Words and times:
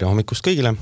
tere 0.00 0.08
hommikust 0.08 0.44
kõigile. 0.46 0.72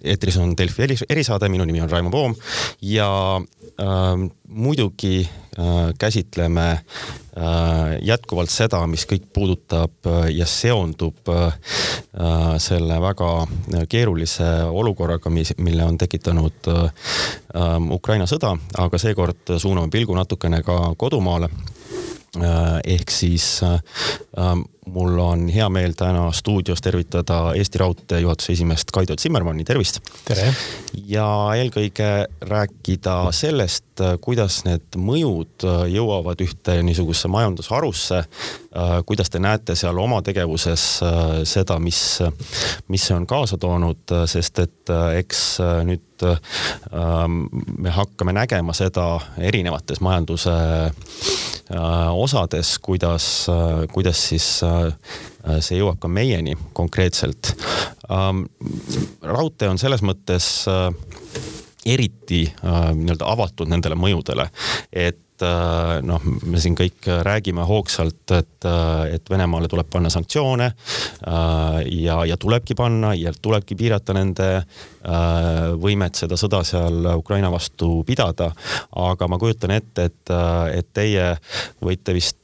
eetris 0.00 0.38
on 0.40 0.54
Delfi 0.56 0.86
erisaade, 1.12 1.48
minu 1.52 1.66
nimi 1.68 1.82
on 1.84 1.90
Raimo 1.92 2.08
Poom 2.12 2.32
ja 2.80 3.08
äh, 3.36 4.22
muidugi 4.48 5.18
äh, 5.20 5.90
käsitleme 6.00 6.64
äh, 6.72 7.98
jätkuvalt 8.00 8.52
seda, 8.52 8.80
mis 8.88 9.04
kõik 9.10 9.28
puudutab 9.28 10.08
äh, 10.08 10.30
ja 10.38 10.48
seondub 10.48 11.28
äh, 11.28 11.52
selle 12.64 12.96
väga 13.04 13.30
keerulise 13.92 14.48
olukorraga, 14.72 15.28
mis, 15.28 15.52
mille 15.60 15.84
on 15.84 16.00
tekitanud 16.00 16.72
äh, 16.72 17.08
Ukraina 17.92 18.24
sõda, 18.30 18.56
aga 18.80 19.04
seekord 19.04 19.58
suuname 19.58 19.92
pilgu 19.92 20.16
natukene 20.16 20.64
ka 20.64 20.94
kodumaale 20.96 21.52
Äh, 21.52 21.83
ehk 22.84 23.10
siis 23.10 23.62
äh, 23.62 23.74
äh, 24.38 24.54
mul 24.86 25.18
on 25.18 25.48
hea 25.48 25.68
meel 25.72 25.94
täna 25.96 26.26
stuudios 26.32 26.82
tervitada 26.84 27.54
Eesti 27.56 27.78
Raudtee 27.78 28.20
juhatuse 28.20 28.52
esimeest 28.52 28.90
Kaido 28.92 29.16
Zimmermanni, 29.16 29.64
tervist. 29.64 30.00
tere. 30.24 30.54
ja 31.06 31.26
eelkõige 31.56 32.26
rääkida 32.40 33.14
sellest, 33.32 34.02
kuidas 34.20 34.60
need 34.66 34.98
mõjud 35.00 35.64
jõuavad 35.88 36.42
ühte 36.44 36.76
niisugusesse 36.82 37.28
majandusharusse. 37.32 38.24
kuidas 39.06 39.30
te 39.30 39.38
näete 39.38 39.74
seal 39.74 39.98
oma 39.98 40.20
tegevuses 40.22 40.84
seda, 41.48 41.78
mis, 41.78 42.18
mis 42.88 43.06
see 43.06 43.16
on 43.16 43.26
kaasa 43.26 43.56
toonud, 43.58 44.16
sest 44.26 44.58
et 44.58 44.92
eks 45.16 45.44
nüüd 45.86 46.26
me 47.78 47.90
hakkame 47.90 48.36
nägema 48.36 48.76
seda 48.76 49.06
erinevates 49.38 50.00
majanduse 50.04 50.54
Äh, 50.54 50.90
osades, 52.12 52.78
kuidas, 52.78 53.46
äh, 53.48 53.84
kuidas 53.92 54.20
siis 54.28 54.46
äh, 54.62 54.92
see 55.60 55.78
jõuab 55.78 55.98
ka 56.02 56.08
meieni 56.08 56.56
konkreetselt. 56.76 57.54
Ähm, 58.10 58.44
raudtee 59.22 59.68
on 59.72 59.80
selles 59.80 60.04
mõttes 60.04 60.66
eriti 61.84 62.46
nii-öelda 62.64 63.26
avatud 63.28 63.68
nendele 63.68 63.96
mõjudele, 64.00 64.46
et 64.88 65.20
noh, 66.06 66.26
me 66.46 66.60
siin 66.62 66.76
kõik 66.78 67.08
räägime 67.26 67.64
hoogsalt, 67.66 68.30
et, 68.36 68.66
et 69.10 69.30
Venemaale 69.30 69.66
tuleb 69.68 69.88
panna 69.90 70.12
sanktsioone 70.12 70.68
ja, 71.24 72.18
ja 72.28 72.36
tulebki 72.38 72.76
panna 72.78 73.14
ja 73.18 73.32
tulebki 73.42 73.74
piirata 73.78 74.14
nende 74.14 74.48
Äh, 75.04 75.74
võimet 75.76 76.16
seda 76.16 76.36
sõda 76.40 76.62
seal 76.64 77.04
Ukraina 77.18 77.50
vastu 77.52 77.98
pidada. 78.08 78.54
aga 78.96 79.28
ma 79.28 79.36
kujutan 79.38 79.70
ette, 79.70 80.04
et, 80.08 80.30
äh, 80.30 80.78
et 80.78 80.86
teie 80.96 81.36
võite 81.84 82.14
vist 82.16 82.36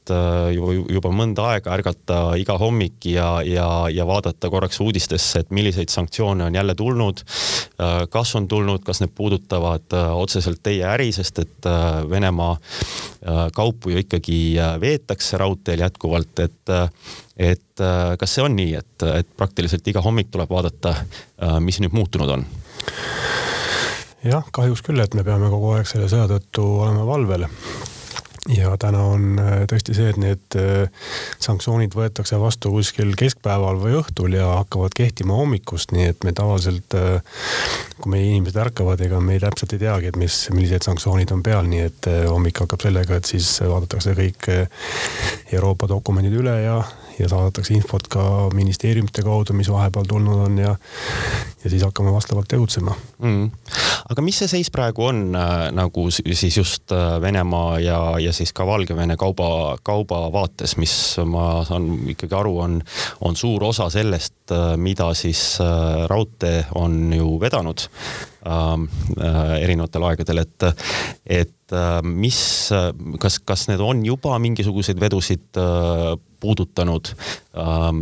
juba, 0.55 0.73
juba 0.93 1.11
mõnda 1.15 1.47
aega 1.53 1.73
ärgata 1.75 2.19
iga 2.39 2.57
hommik 2.61 3.05
ja, 3.09 3.29
ja, 3.45 3.67
ja 3.91 4.05
vaadata 4.07 4.49
korraks 4.51 4.81
uudistesse, 4.83 5.43
et 5.43 5.51
milliseid 5.55 5.91
sanktsioone 5.93 6.45
on 6.47 6.55
jälle 6.55 6.75
tulnud. 6.75 7.23
kas 8.09 8.35
on 8.35 8.47
tulnud, 8.47 8.83
kas 8.85 9.01
need 9.01 9.13
puudutavad 9.15 9.95
otseselt 10.15 10.61
teie 10.63 10.85
äri, 10.85 11.11
sest 11.11 11.39
et 11.39 11.69
Venemaa 12.09 12.57
kaupu 13.55 13.93
ju 13.93 14.01
ikkagi 14.01 14.39
veetakse 14.81 15.37
raudteel 15.37 15.85
jätkuvalt, 15.85 16.39
et 16.39 16.75
et 17.41 17.83
kas 18.19 18.35
see 18.35 18.43
on 18.45 18.55
nii, 18.55 18.75
et, 18.77 19.07
et 19.21 19.29
praktiliselt 19.37 19.87
iga 19.87 20.01
hommik 20.05 20.29
tuleb 20.31 20.49
vaadata, 20.49 20.95
mis 21.59 21.79
nüüd 21.81 21.95
muutunud 21.95 22.37
on? 22.37 22.45
jah, 24.23 24.45
kahjuks 24.53 24.83
küll, 24.85 25.01
et 25.01 25.15
me 25.17 25.25
peame 25.25 25.49
kogu 25.49 25.73
aeg 25.77 25.89
selle 25.89 26.09
sõja 26.11 26.27
tõttu 26.29 26.65
olema 26.83 27.05
valvel 27.07 27.47
ja 28.49 28.73
täna 28.81 29.03
on 29.05 29.39
äh, 29.39 29.51
tõesti 29.69 29.93
see, 29.93 30.09
et 30.09 30.17
need 30.21 30.55
äh, 30.57 30.87
sanktsioonid 31.41 31.93
võetakse 31.93 32.39
vastu 32.41 32.71
kuskil 32.73 33.13
keskpäeval 33.19 33.77
või 33.81 33.99
õhtul 33.99 34.33
ja 34.33 34.47
hakkavad 34.61 34.95
kehtima 34.97 35.37
hommikust, 35.37 35.93
nii 35.93 36.07
et 36.09 36.25
me 36.25 36.33
tavaliselt, 36.37 36.95
äh, 36.97 37.21
kui 38.01 38.15
meie 38.15 38.31
inimesed 38.31 38.57
ärkavad, 38.63 39.03
ega 39.05 39.21
me 39.21 39.37
täpselt 39.41 39.75
ei 39.77 39.83
teagi, 39.83 40.09
et 40.09 40.17
mis, 40.17 40.39
millised 40.55 40.87
sanktsioonid 40.89 41.35
on 41.35 41.45
peal, 41.45 41.69
nii 41.69 41.85
et 41.85 42.09
hommik 42.31 42.63
hakkab 42.63 42.81
sellega, 42.87 43.21
et 43.21 43.29
siis 43.29 43.53
vaadatakse 43.61 44.17
kõik 44.17 44.49
Euroopa 45.53 45.89
dokumendid 45.91 46.41
üle 46.41 46.57
ja 46.63 46.81
ja 47.21 47.29
saadetakse 47.31 47.73
infot 47.77 48.07
ka 48.11 48.23
ministeeriumite 48.53 49.23
kaudu, 49.25 49.55
mis 49.57 49.69
vahepeal 49.71 50.07
tulnud 50.09 50.45
on 50.47 50.57
ja, 50.61 50.75
ja 51.63 51.69
siis 51.69 51.83
hakkame 51.85 52.13
vastavalt 52.13 52.49
tegutsema. 52.51 52.95
Mm.. 53.19 53.51
aga 54.09 54.25
mis 54.25 54.41
see 54.41 54.51
seis 54.51 54.71
praegu 54.73 55.05
on 55.11 55.23
äh, 55.37 55.67
nagu 55.75 56.07
siis 56.11 56.57
just 56.57 56.91
äh, 56.91 57.21
Venemaa 57.21 57.79
ja, 57.79 57.99
ja 58.19 58.33
siis 58.33 58.53
ka 58.53 58.65
Valgevene 58.67 59.17
kauba, 59.17 59.77
kauba 59.83 60.23
vaates, 60.33 60.77
mis 60.81 60.95
ma 61.25 61.63
saan 61.67 61.93
ikkagi 62.11 62.35
aru, 62.37 62.57
on, 62.65 62.79
on 63.21 63.37
suur 63.39 63.63
osa 63.69 63.89
sellest, 63.93 64.40
äh, 64.51 64.75
mida 64.77 65.11
siis 65.17 65.59
äh, 65.61 66.05
raudtee 66.09 66.65
on 66.75 67.13
ju 67.13 67.37
vedanud 67.41 67.83
ähm, 68.45 68.87
äh, 69.17 69.55
erinevatel 69.63 70.05
aegadel, 70.09 70.43
et, 70.43 70.67
et 71.25 71.57
mis, 72.03 72.37
kas, 73.23 73.37
kas 73.47 73.69
need 73.69 73.79
on 73.79 74.01
juba 74.03 74.35
mingisuguseid 74.43 74.99
vedusid 74.99 75.59
puudutanud, 76.43 77.13
ähm, 77.55 78.01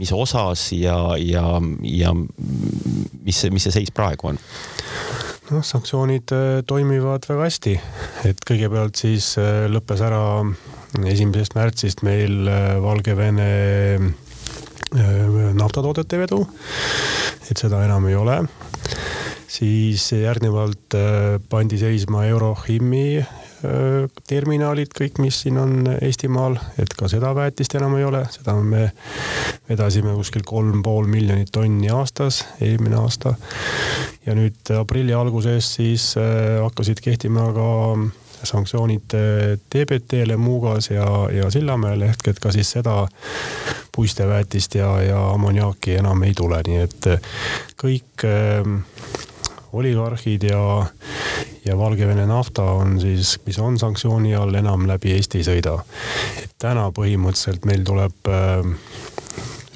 mis 0.00 0.10
osas 0.10 0.72
ja, 0.74 0.96
ja, 1.22 1.44
ja 1.86 2.14
mis 2.16 3.44
mis 3.54 3.68
see 3.68 3.76
seis 3.76 3.94
praegu 3.94 4.32
on? 4.32 4.40
noh, 5.50 5.62
sanktsioonid 5.66 6.34
toimivad 6.66 7.30
väga 7.30 7.46
hästi, 7.46 7.76
et 8.26 8.42
kõigepealt 8.46 8.98
siis 8.98 9.36
lõppes 9.70 10.02
ära 10.02 10.24
esimesest 10.98 11.54
märtsist 11.54 12.02
meil 12.06 12.50
Valgevene 12.82 13.50
naftatoodete 15.54 16.18
vedu, 16.18 16.40
et 17.50 17.60
seda 17.60 17.84
enam 17.86 18.08
ei 18.10 18.16
ole. 18.18 18.40
Siis 19.50 20.08
järgnevalt 20.14 20.94
pandi 21.50 21.78
seisma 21.78 22.24
Eurochimi 22.26 23.20
Äh, 23.60 24.06
terminalid, 24.24 24.94
kõik, 24.96 25.18
mis 25.20 25.42
siin 25.42 25.58
on 25.60 25.84
Eestimaal, 26.00 26.54
et 26.80 26.94
ka 26.96 27.10
seda 27.12 27.34
väetist 27.36 27.74
enam 27.76 27.98
ei 27.98 28.06
ole, 28.08 28.22
seda 28.32 28.54
me 28.56 28.86
vedasime 29.68 30.14
kuskil 30.16 30.46
kolm 30.48 30.80
pool 30.84 31.10
miljonit 31.10 31.52
tonni 31.52 31.90
aastas, 31.92 32.40
eelmine 32.64 32.96
aasta. 33.02 33.34
ja 34.24 34.36
nüüd 34.36 34.72
aprilli 34.78 35.12
alguses 35.16 35.74
siis 35.76 36.14
hakkasid 36.16 37.00
kehtima 37.04 37.50
ka 37.56 37.68
sanktsioonid 38.44 39.16
TBT-le 39.70 40.36
Muugas 40.36 40.90
ja, 40.90 41.06
ja 41.32 41.50
Sillamäel 41.50 42.02
ehk 42.08 42.28
et 42.32 42.38
ka 42.42 42.52
siis 42.54 42.70
seda 42.76 43.06
puisteväetist 43.96 44.74
ja, 44.74 45.02
ja 45.02 45.18
ammoniaaki 45.30 45.98
enam 46.00 46.22
ei 46.22 46.34
tule, 46.36 46.62
nii 46.66 46.78
et 46.84 47.10
kõik 47.80 48.24
äh, 48.24 48.70
oligarhid 49.72 50.42
ja, 50.42 50.86
ja 51.64 51.78
Valgevene 51.78 52.26
nafta 52.26 52.62
on 52.62 53.00
siis, 53.00 53.38
mis 53.46 53.58
on 53.58 53.78
sanktsiooni 53.78 54.34
all, 54.34 54.54
enam 54.54 54.86
läbi 54.88 55.14
Eesti 55.14 55.40
ei 55.40 55.46
sõida. 55.46 55.76
et 56.42 56.54
täna 56.58 56.88
põhimõtteliselt 56.94 57.66
meil 57.68 57.84
tuleb 57.86 58.30
äh, 58.30 58.66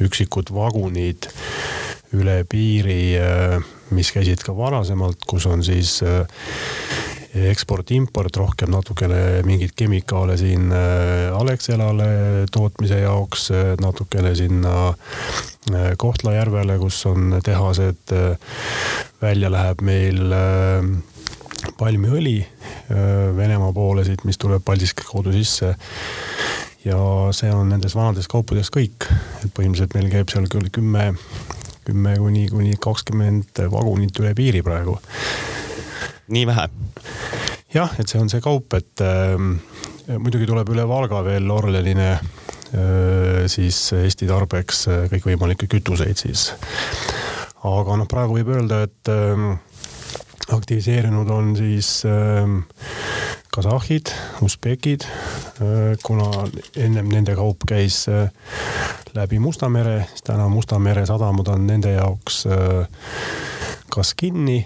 üksikud 0.04 0.50
vagunid 0.54 1.30
üle 2.14 2.42
piiri 2.48 3.16
äh,, 3.18 3.58
mis 3.94 4.10
käisid 4.14 4.42
ka 4.46 4.56
varasemalt, 4.56 5.22
kus 5.26 5.46
on 5.46 5.62
siis 5.66 6.00
äh, 6.02 6.26
eksport-import 7.34 8.36
rohkem 8.38 8.70
natukene 8.70 9.42
mingeid 9.46 9.74
kemikaale 9.76 10.36
siin 10.38 10.70
äh, 10.72 11.34
Alexelale 11.34 12.06
tootmise 12.52 13.00
jaoks, 13.02 13.48
äh, 13.50 13.72
natukene 13.82 14.34
sinna 14.38 14.74
äh, 14.88 15.92
Kohtla-Järvele, 15.98 16.78
kus 16.78 17.00
on 17.10 17.40
tehased. 17.44 18.14
välja 19.22 19.48
läheb 19.48 19.80
meil 19.80 20.18
palmiõli 21.78 22.44
Venemaa 23.36 23.72
poole 23.72 24.04
siit, 24.04 24.24
mis 24.28 24.36
tuleb 24.38 24.60
Paldiski 24.64 25.06
kaudu 25.08 25.32
sisse 25.32 25.70
ja 26.84 26.98
see 27.32 27.48
on 27.54 27.72
nendes 27.72 27.96
vanades 27.96 28.28
kaupades 28.28 28.68
kõik, 28.74 29.08
et 29.40 29.48
põhimõtteliselt 29.56 29.96
meil 29.96 30.10
käib 30.12 30.28
seal 30.28 30.50
küll 30.52 30.68
kümme, 30.68 31.14
kümme 31.88 32.16
kuni, 32.20 32.46
kuni 32.52 32.76
kakskümmend 32.76 33.64
vagunit 33.72 34.20
üle 34.20 34.34
piiri 34.36 34.60
praegu 34.62 34.98
nii 36.28 36.46
vähe? 36.46 36.68
Jah, 37.74 37.94
et 37.98 38.08
see 38.10 38.20
on 38.20 38.30
see 38.32 38.42
kaup, 38.44 38.74
et 38.78 39.04
äh, 39.04 39.36
muidugi 40.18 40.48
tuleb 40.48 40.70
üle 40.74 40.86
Valga 40.88 41.22
veel 41.26 41.50
Orlenine 41.50 42.10
äh, 42.14 43.44
siis 43.50 43.80
Eesti 43.98 44.28
tarbeks 44.30 44.86
äh, 44.88 45.04
kõikvõimalikke 45.12 45.70
kütuseid 45.70 46.20
siis. 46.20 46.50
aga 47.64 48.00
noh, 48.00 48.08
praegu 48.10 48.38
võib 48.38 48.52
öelda, 48.56 48.84
et 48.88 49.12
äh, 49.12 49.46
aktiviseerunud 50.54 51.30
on 51.30 51.56
siis 51.56 52.02
äh, 52.08 52.48
kasahhid, 53.54 54.10
usbekid 54.42 55.04
äh,, 55.04 55.94
kuna 56.02 56.46
ennem 56.76 57.08
nende 57.12 57.36
kaup 57.38 57.62
käis 57.68 58.04
äh, 58.08 58.28
läbi 59.14 59.38
Musta 59.38 59.68
mere, 59.68 60.08
siis 60.10 60.26
täna 60.26 60.48
Musta 60.48 60.78
mere 60.82 61.06
sadamad 61.06 61.48
on 61.54 61.66
nende 61.66 61.94
jaoks 61.94 62.44
äh, 62.50 62.88
kas 63.94 64.14
kinni 64.18 64.58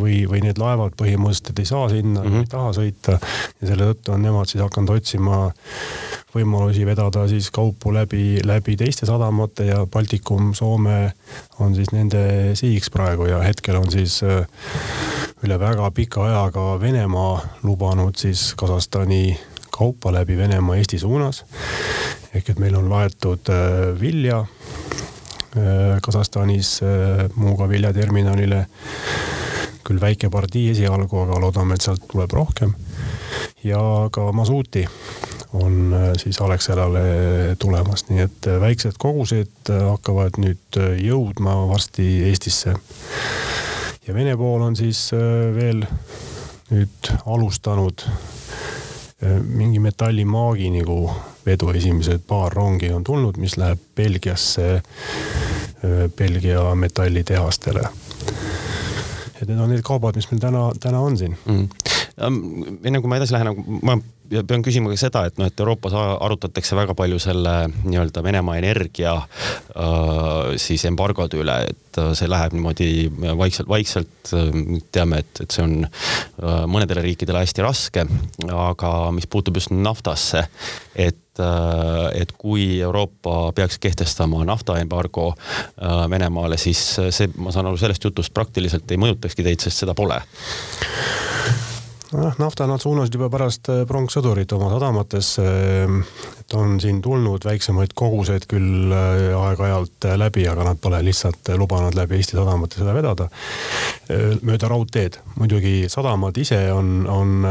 või, 0.00 0.24
või 0.30 0.40
need 0.42 0.58
laevad 0.58 0.96
põhimõtteliselt 0.98 1.62
ei 1.62 1.68
saa 1.68 1.88
sinna 1.92 2.22
mm, 2.22 2.26
-hmm. 2.26 2.46
ei 2.46 2.50
taha 2.50 2.72
sõita 2.74 3.18
ja 3.18 3.68
selle 3.68 3.90
tõttu 3.92 4.14
on 4.14 4.24
nemad 4.26 4.50
siis 4.50 4.62
hakanud 4.64 4.96
otsima 4.96 5.38
võimalusi 6.34 6.86
vedada 6.86 7.26
siis 7.30 7.50
kaupu 7.54 7.92
läbi, 7.94 8.40
läbi 8.46 8.76
teiste 8.78 9.06
sadamate 9.06 9.66
ja 9.70 9.84
Baltikum, 9.86 10.52
Soome 10.54 11.12
on 11.58 11.74
siis 11.74 11.92
nende 11.94 12.22
sihiks 12.58 12.90
praegu 12.90 13.26
ja 13.30 13.42
hetkel 13.42 13.78
on 13.78 13.90
siis 13.90 14.20
üle 15.42 15.58
väga 15.60 15.90
pika 15.96 16.24
ajaga 16.26 16.74
Venemaa 16.80 17.40
lubanud 17.62 18.16
siis 18.16 18.52
Kasahstani 18.58 19.38
kaupa 19.70 20.12
läbi 20.12 20.36
Venemaa 20.36 20.76
Eesti 20.76 20.98
suunas. 20.98 21.44
ehk 22.34 22.50
et 22.50 22.58
meil 22.58 22.76
on 22.78 22.90
laetud 22.90 23.48
äh, 23.50 24.00
vilja 24.00 24.38
äh, 24.38 24.59
Kasahstanis 26.02 26.80
äh, 26.82 27.24
Muuga 27.34 27.68
viljaterminalile. 27.68 28.66
küll 29.84 30.00
väike 30.00 30.28
partii 30.30 30.68
esialgu, 30.70 31.24
aga 31.24 31.40
loodame, 31.42 31.74
et 31.74 31.82
sealt 31.82 32.04
tuleb 32.12 32.30
rohkem. 32.32 32.74
ja 33.64 33.80
ka 34.12 34.32
masuuti 34.32 34.86
on 35.52 35.94
siis 36.16 36.38
Alexelale 36.40 37.56
tulemas, 37.58 38.04
nii 38.08 38.20
et 38.22 38.46
väiksed 38.60 38.94
kogused 38.98 39.72
hakkavad 39.72 40.38
nüüd 40.38 40.78
jõudma 41.02 41.56
varsti 41.68 42.06
Eestisse. 42.30 42.74
ja 44.06 44.14
Vene 44.14 44.36
pool 44.36 44.62
on 44.62 44.76
siis 44.76 45.10
veel 45.56 45.82
nüüd 46.70 47.10
alustanud 47.26 48.06
Äh, 49.20 49.36
mingi 49.44 49.78
metallimaagi 49.84 50.70
nagu 50.72 51.10
vedu 51.46 51.70
esimesed 51.74 52.24
paar 52.28 52.52
rongi 52.52 52.92
on 52.92 53.04
tulnud, 53.04 53.38
mis 53.40 53.56
läheb 53.60 53.80
Belgiasse, 53.96 54.82
Belgia 56.16 56.74
metallitehastele. 56.74 57.88
et 59.40 59.48
need 59.48 59.58
on 59.58 59.70
need 59.72 59.82
kaubad, 59.82 60.16
mis 60.16 60.28
meil 60.30 60.40
täna, 60.40 60.66
täna 60.80 61.00
on 61.00 61.16
siin 61.16 61.36
mm.. 61.46 61.68
enne 62.84 63.00
kui 63.00 63.08
ma 63.08 63.16
edasi 63.16 63.32
lähen, 63.32 63.54
ma 63.82 63.96
ja 64.30 64.42
pean 64.46 64.62
küsima 64.64 64.90
ka 64.92 64.98
seda, 64.98 65.24
et 65.28 65.38
noh, 65.40 65.48
et 65.50 65.60
Euroopas 65.60 65.94
arutatakse 65.96 66.76
väga 66.78 66.94
palju 66.98 67.18
selle 67.22 67.54
nii-öelda 67.82 68.22
Venemaa 68.24 68.58
energia 68.60 69.16
äh, 69.18 70.52
siis 70.60 70.84
embargode 70.88 71.40
üle, 71.40 71.56
et 71.70 72.00
äh, 72.00 72.12
see 72.18 72.30
läheb 72.30 72.54
niimoodi 72.56 72.90
vaikselt-vaikselt. 73.40 74.34
teame, 74.92 75.22
et, 75.24 75.42
et 75.42 75.54
see 75.54 75.64
on 75.64 75.74
äh, 75.86 76.60
mõnedele 76.70 77.02
riikidele 77.04 77.42
hästi 77.42 77.64
raske, 77.64 78.06
aga 78.54 78.92
mis 79.16 79.26
puutub 79.30 79.58
just 79.58 79.74
naftasse, 79.74 80.44
et 80.94 81.42
äh, 81.42 82.22
et 82.22 82.32
kui 82.38 82.80
Euroopa 82.80 83.50
peaks 83.56 83.80
kehtestama 83.82 84.44
naftaembargo 84.46 85.32
äh, 85.34 86.04
Venemaale, 86.10 86.60
siis 86.60 86.84
see, 87.00 87.32
ma 87.38 87.54
saan 87.54 87.70
aru 87.70 87.80
sellest 87.80 88.06
jutust 88.06 88.34
praktiliselt 88.36 88.90
ei 88.90 89.00
mõjutakski 89.00 89.46
teid, 89.46 89.66
sest 89.66 89.84
seda 89.84 89.96
pole 89.98 90.20
nojah, 92.12 92.38
nafta 92.38 92.66
nad 92.66 92.82
suunasid 92.82 93.14
juba 93.14 93.30
pärast 93.32 93.70
äh, 93.72 93.84
pronkssõdurit 93.88 94.52
oma 94.56 94.70
sadamatesse. 94.74 95.46
Et 96.50 96.54
on 96.58 96.80
siin 96.82 96.96
tulnud 97.02 97.44
väiksemaid 97.46 97.92
koguseid 97.94 98.42
küll 98.50 98.90
äh, 98.90 99.36
aeg-ajalt 99.38 100.06
äh, 100.08 100.16
läbi, 100.18 100.48
aga 100.50 100.64
nad 100.66 100.80
pole 100.82 100.98
lihtsalt 101.06 101.46
lubanud 101.54 101.94
läbi 101.94 102.16
Eesti 102.18 102.34
sadamate 102.34 102.80
seda 102.80 102.94
vedada. 102.96 103.28
mööda 104.42 104.66
raudteed, 104.66 105.20
muidugi 105.38 105.86
sadamad 105.92 106.34
ise 106.42 106.58
on, 106.74 107.04
on, 107.06 107.46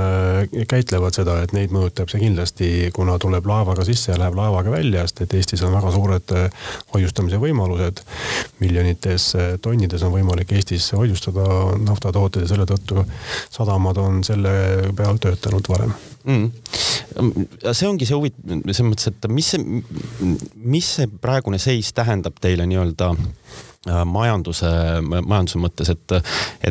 käitlevad 0.68 1.16
seda, 1.16 1.38
et 1.46 1.54
neid 1.56 1.72
mõjutab 1.72 2.12
see 2.12 2.20
kindlasti, 2.26 2.72
kuna 2.92 3.16
tuleb 3.24 3.48
laevaga 3.48 3.86
sisse 3.88 4.12
ja 4.12 4.20
läheb 4.20 4.36
laevaga 4.36 4.74
välja, 4.74 5.06
sest 5.08 5.24
et 5.24 5.38
Eestis 5.40 5.64
on 5.64 5.72
väga 5.78 5.96
suured 5.96 6.36
hoiustamise 6.92 7.40
võimalused. 7.40 8.04
miljonites 8.60 9.32
tonnides 9.64 10.04
on 10.04 10.16
võimalik 10.20 10.52
Eestis 10.52 10.92
hoiustada 10.92 11.48
naftatooteid 11.88 12.44
ja 12.44 12.52
selle 12.52 12.68
tõttu 12.68 13.08
sadamad 13.48 14.04
on 14.04 14.24
selle 14.28 14.52
peal 15.00 15.24
töötanud 15.24 15.72
varem 15.72 15.96
mm.. 16.24 16.52
see 17.72 17.88
ongi 17.90 18.08
see 18.08 18.18
huvit-, 18.18 18.38
selles 18.44 18.86
mõttes, 18.88 19.10
et 19.12 19.30
mis 19.32 19.54
see, 19.54 19.82
mis 20.56 20.94
see 21.00 21.10
praegune 21.22 21.60
seis 21.62 21.92
tähendab 21.96 22.38
teile 22.42 22.68
nii-öelda 22.70 23.12
äh, 23.14 24.04
majanduse, 24.10 24.70
majanduse 25.04 25.62
mõttes, 25.62 25.92
et, 25.94 26.20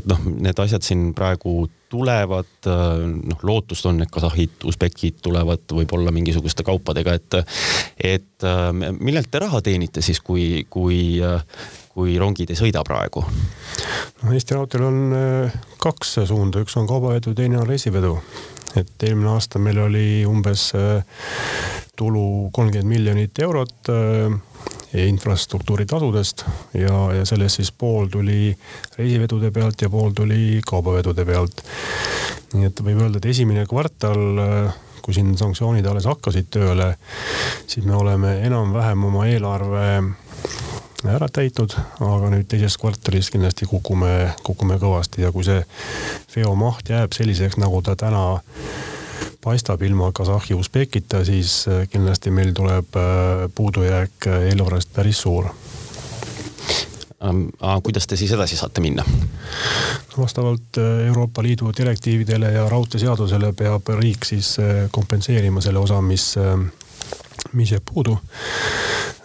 et 0.00 0.08
noh, 0.10 0.22
need 0.38 0.64
asjad 0.64 0.86
siin 0.86 1.10
praegu 1.18 1.66
tulevad, 1.88 2.50
äh, 2.68 3.04
noh, 3.32 3.44
lootust 3.48 3.88
on, 3.88 4.02
et 4.04 4.12
kasahhid, 4.12 4.60
usbekid 4.68 5.22
tulevad 5.24 5.64
võib-olla 5.72 6.12
mingisuguste 6.14 6.66
kaupadega, 6.66 7.16
et, 7.18 7.38
et 8.16 8.48
äh, 8.48 8.70
millelt 9.00 9.30
te 9.32 9.42
raha 9.44 9.62
teenite 9.64 10.04
siis, 10.04 10.20
kui, 10.24 10.66
kui, 10.70 11.18
kui 11.98 12.18
rongid 12.20 12.54
ei 12.54 12.58
sõida 12.58 12.84
praegu? 12.86 13.24
no 14.22 14.34
Eesti 14.34 14.54
Raudteel 14.54 14.86
on 14.86 15.02
kaks 15.82 16.20
suunda, 16.30 16.62
üks 16.62 16.78
on 16.78 16.86
kaubavedu, 16.90 17.34
teine 17.38 17.60
on 17.60 17.68
reisivedu 17.68 18.16
et 18.76 19.06
eelmine 19.08 19.30
aasta 19.32 19.60
meil 19.62 19.78
oli 19.80 20.06
umbes 20.28 20.70
äh, 20.76 21.04
tulu 21.96 22.50
kolmkümmend 22.54 22.88
miljonit 22.88 23.38
eurot 23.42 23.90
äh, 23.92 24.34
infrastruktuuri 25.04 25.86
tasudest 25.86 26.44
ja, 26.74 26.94
ja 27.12 27.24
sellest 27.28 27.60
siis 27.60 27.72
pool 27.72 28.08
tuli 28.12 28.52
reisivedude 28.96 29.50
pealt 29.54 29.82
ja 29.82 29.90
pool 29.92 30.14
tuli 30.16 30.60
kaubavedude 30.66 31.24
pealt. 31.28 31.64
nii 32.54 32.68
et 32.70 32.80
võib 32.80 33.02
öelda, 33.04 33.20
et 33.20 33.30
esimene 33.32 33.66
kvartal, 33.68 34.22
äh, 34.44 34.78
kui 35.04 35.16
siin 35.16 35.34
sanktsioonid 35.38 35.86
alles 35.86 36.08
hakkasid 36.08 36.50
tööle, 36.52 36.94
siis 37.66 37.84
me 37.84 37.96
oleme 37.96 38.38
enam-vähem 38.48 39.04
oma 39.08 39.26
eelarve 39.28 39.86
ära 41.06 41.28
täitnud, 41.30 41.76
aga 42.02 42.30
nüüd 42.32 42.48
teises 42.50 42.74
kvartalis 42.80 43.30
kindlasti 43.30 43.68
kukume, 43.70 44.32
kukume 44.42 44.80
kõvasti 44.82 45.22
ja 45.22 45.30
kui 45.34 45.46
see 45.46 45.62
veomaht 46.34 46.90
jääb 46.90 47.14
selliseks, 47.14 47.58
nagu 47.62 47.82
ta 47.86 47.94
täna 47.98 48.40
paistab 49.44 49.82
ilma 49.82 50.10
Kasahhi 50.12 50.54
Usbekita, 50.54 51.24
siis 51.24 51.68
äh, 51.68 51.86
kindlasti 51.88 52.30
meil 52.34 52.52
tuleb 52.52 52.96
äh, 52.96 53.46
puudujääk 53.54 54.26
äh, 54.26 54.48
eelarvest 54.50 54.92
päris 54.94 55.22
suur 55.22 55.52
aga 57.18 57.80
kuidas 57.82 58.06
te 58.06 58.16
siis 58.16 58.30
edasi 58.30 58.56
saate 58.56 58.80
minna? 58.80 59.02
vastavalt 60.18 60.78
Euroopa 61.06 61.42
Liidu 61.42 61.72
direktiividele 61.78 62.52
ja 62.52 62.68
raudteeseadusele 62.70 63.52
peab 63.58 63.90
riik 63.98 64.26
siis 64.26 64.52
kompenseerima 64.90 65.60
selle 65.60 65.82
osa, 65.82 65.98
mis, 66.02 66.28
mis 67.52 67.72
jääb 67.74 67.82
puudu 67.90 68.14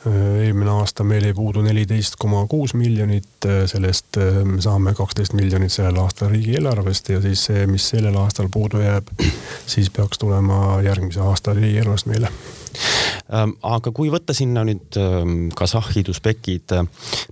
eelmine 0.07 0.71
aasta 0.71 1.03
meil 1.07 1.23
jäi 1.23 1.33
puudu 1.37 1.61
neliteist 1.63 2.17
koma 2.19 2.41
kuus 2.51 2.73
miljonit, 2.75 3.47
sellest 3.71 4.19
me 4.43 4.61
saame 4.61 4.93
kaksteist 4.97 5.33
miljonit 5.37 5.71
sellel 5.71 6.01
aastal 6.03 6.31
riigieelarvest 6.33 7.13
ja 7.13 7.21
siis 7.23 7.45
see, 7.49 7.67
mis 7.67 7.87
sellel 7.93 8.17
aastal 8.19 8.49
puudu 8.51 8.83
jääb, 8.83 9.13
siis 9.65 9.89
peaks 9.89 10.19
tulema 10.19 10.81
järgmise 10.83 11.23
aasta 11.23 11.55
riigieelarvest 11.55 12.11
meile 12.11 12.31
aga 13.33 13.91
kui 13.95 14.11
võtta 14.13 14.33
sinna 14.35 14.63
nüüd 14.67 14.97
ähm, 14.99 15.47
kasahhid, 15.57 16.09
usbekid, 16.13 16.73
äh, 16.77 16.85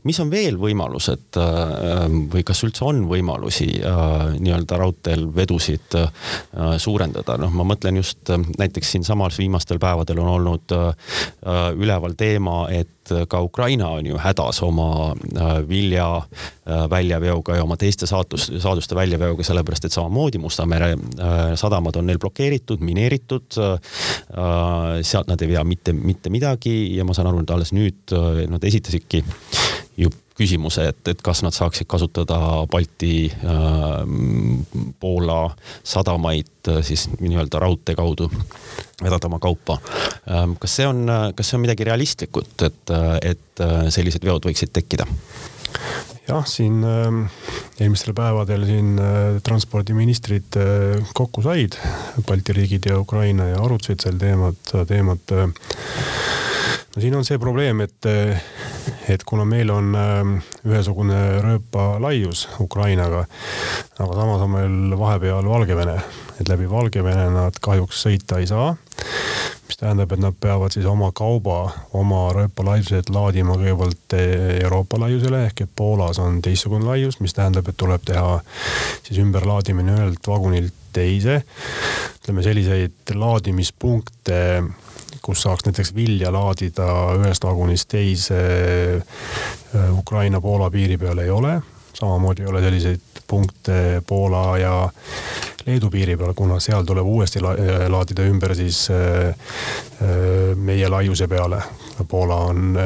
mis 0.08 0.20
on 0.24 0.32
veel 0.34 0.58
võimalused 0.62 1.38
ähm, 1.42 2.24
või 2.32 2.46
kas 2.48 2.64
üldse 2.66 2.88
on 2.90 3.04
võimalusi 3.10 3.70
äh, 3.78 4.16
nii-öelda 4.40 4.80
raudteel 4.82 5.28
vedusid 5.36 5.98
äh, 6.00 6.10
suurendada, 6.82 7.38
noh, 7.42 7.54
ma 7.54 7.68
mõtlen 7.74 8.02
just 8.02 8.32
näiteks 8.32 8.96
siinsamas 8.96 9.38
viimastel 9.40 9.80
päevadel 9.82 10.20
on 10.22 10.30
olnud 10.36 10.74
üleval 11.78 12.14
teema, 12.18 12.66
et 12.74 13.12
ka 13.28 13.42
Ukraina 13.44 13.90
on 13.98 14.06
ju 14.06 14.18
hädas 14.22 14.62
oma 14.64 15.14
vilja 15.68 16.22
väljaveoga 16.90 17.58
ja 17.58 17.64
oma 17.66 17.76
teiste 17.80 18.08
saatus, 18.08 18.48
saaduste 18.62 18.96
väljaveoga, 18.96 19.44
sellepärast 19.44 19.88
et 19.88 19.96
samamoodi 19.96 20.40
Musta 20.42 20.66
mere 20.70 20.94
sadamad 21.60 21.98
on 22.00 22.08
neil 22.08 22.20
blokeeritud, 22.22 22.84
mineeritud. 22.86 23.58
sealt 25.02 25.28
nad 25.28 25.42
ei 25.42 25.50
vea 25.50 25.64
mitte, 25.68 25.91
mitte 25.94 26.32
midagi 26.34 26.96
ja 26.96 27.06
ma 27.08 27.16
saan 27.18 27.32
aru, 27.32 27.44
et 27.44 27.54
alles 27.54 27.74
nüüd 27.76 28.16
äh, 28.16 28.44
nad 28.52 28.64
esitasidki 28.68 29.24
ju 30.02 30.12
küsimuse, 30.38 30.88
et, 30.90 31.02
et 31.12 31.22
kas 31.22 31.44
nad 31.46 31.54
saaksid 31.54 31.90
kasutada 31.92 32.40
Balti 32.72 33.28
äh,, 33.30 33.98
Poola 35.00 35.42
sadamaid 35.84 36.72
äh, 36.72 36.82
siis 36.86 37.08
nii-öelda 37.20 37.62
raudtee 37.62 37.96
kaudu 38.00 38.30
vedada 39.04 39.30
oma 39.30 39.40
kaupa 39.44 39.78
ähm,. 40.30 40.58
kas 40.60 40.80
see 40.80 40.88
on, 40.88 41.06
kas 41.36 41.52
see 41.52 41.60
on 41.60 41.66
midagi 41.68 41.88
realistlikut, 41.88 42.56
et, 42.68 42.96
et 43.22 43.66
äh, 43.66 43.88
sellised 43.94 44.26
veod 44.26 44.50
võiksid 44.50 44.74
tekkida? 44.74 45.08
Jah, 46.28 46.46
siin 46.48 46.84
äh, 46.86 47.10
eelmistel 47.80 48.16
päevadel 48.18 48.66
siin 48.70 48.94
äh, 49.02 49.40
transpordiministrid 49.46 50.60
äh, 50.60 51.14
kokku 51.18 51.44
said, 51.46 51.78
Balti 52.28 52.56
riigid 52.58 52.88
ja 52.90 53.00
Ukraina 53.00 53.50
ja 53.52 53.62
arutasid 53.64 54.04
sel 54.04 54.20
teemat, 54.22 54.60
seda 54.70 54.86
teemat 54.90 55.36
äh, 55.36 55.48
no 56.96 57.02
siin 57.02 57.16
on 57.16 57.26
see 57.28 57.40
probleem, 57.42 57.82
et, 57.86 58.08
et 59.10 59.24
kuna 59.28 59.46
meil 59.48 59.72
on 59.74 59.96
äh, 59.96 60.22
ühesugune 60.68 61.20
rööpalaius 61.44 62.48
Ukrainaga, 62.64 63.26
aga 63.98 64.12
samas 64.18 64.46
on 64.46 64.54
meil 64.56 64.98
vahepeal 65.00 65.48
Valgevene, 65.48 65.98
et 66.40 66.52
läbi 66.52 66.70
Valgevene 66.70 67.30
nad 67.36 67.60
kahjuks 67.64 68.06
sõita 68.08 68.42
ei 68.42 68.50
saa. 68.52 68.74
Tähendab, 69.82 70.12
et 70.14 70.22
nad 70.22 70.36
peavad 70.40 70.74
siis 70.74 70.86
oma 70.86 71.10
kauba, 71.16 71.72
oma 71.98 72.28
rööpalaiused 72.38 73.10
laadima 73.14 73.58
kõigepealt 73.58 74.16
Euroopa 74.62 75.00
laiusele 75.02 75.46
ehk 75.48 75.64
et 75.66 75.74
Poolas 75.76 76.20
on 76.22 76.38
teistsugune 76.46 76.86
laius, 76.86 77.18
mis 77.20 77.34
tähendab, 77.34 77.68
et 77.70 77.78
tuleb 77.82 78.06
teha 78.06 78.38
siis 79.08 79.18
ümberlaadimine 79.24 79.98
ühelt 79.98 80.30
vagunilt 80.30 80.78
teise. 80.94 81.42
ütleme 82.22 82.44
selliseid 82.44 83.16
laadimispunkte, 83.16 84.40
kus 85.22 85.42
saaks 85.42 85.66
näiteks 85.66 85.96
vilja 85.96 86.32
laadida 86.34 86.88
ühest 87.18 87.44
vagunist 87.46 87.90
teise 87.90 88.42
äh, 89.02 89.98
Ukraina-Poola 89.98 90.70
piiri 90.70 90.98
peal 90.98 91.18
ei 91.26 91.30
ole. 91.30 91.62
samamoodi 91.94 92.42
ei 92.42 92.48
ole 92.48 92.62
selliseid 92.62 93.02
punkte 93.28 94.02
Poola 94.08 94.58
ja 94.58 94.90
Leedu 95.66 95.90
piiri 95.94 96.18
peal, 96.18 96.34
kuna 96.38 96.60
seal 96.60 96.86
tuleb 96.88 97.06
uuesti 97.06 97.42
la 97.44 97.54
laadida 97.92 98.26
ümber 98.26 98.56
siis 98.58 98.88
äh, 98.94 99.30
äh, 99.30 100.56
meie 100.56 100.90
laiuse 100.90 101.28
peale. 101.28 101.62
Poola 102.08 102.36
on 102.50 102.78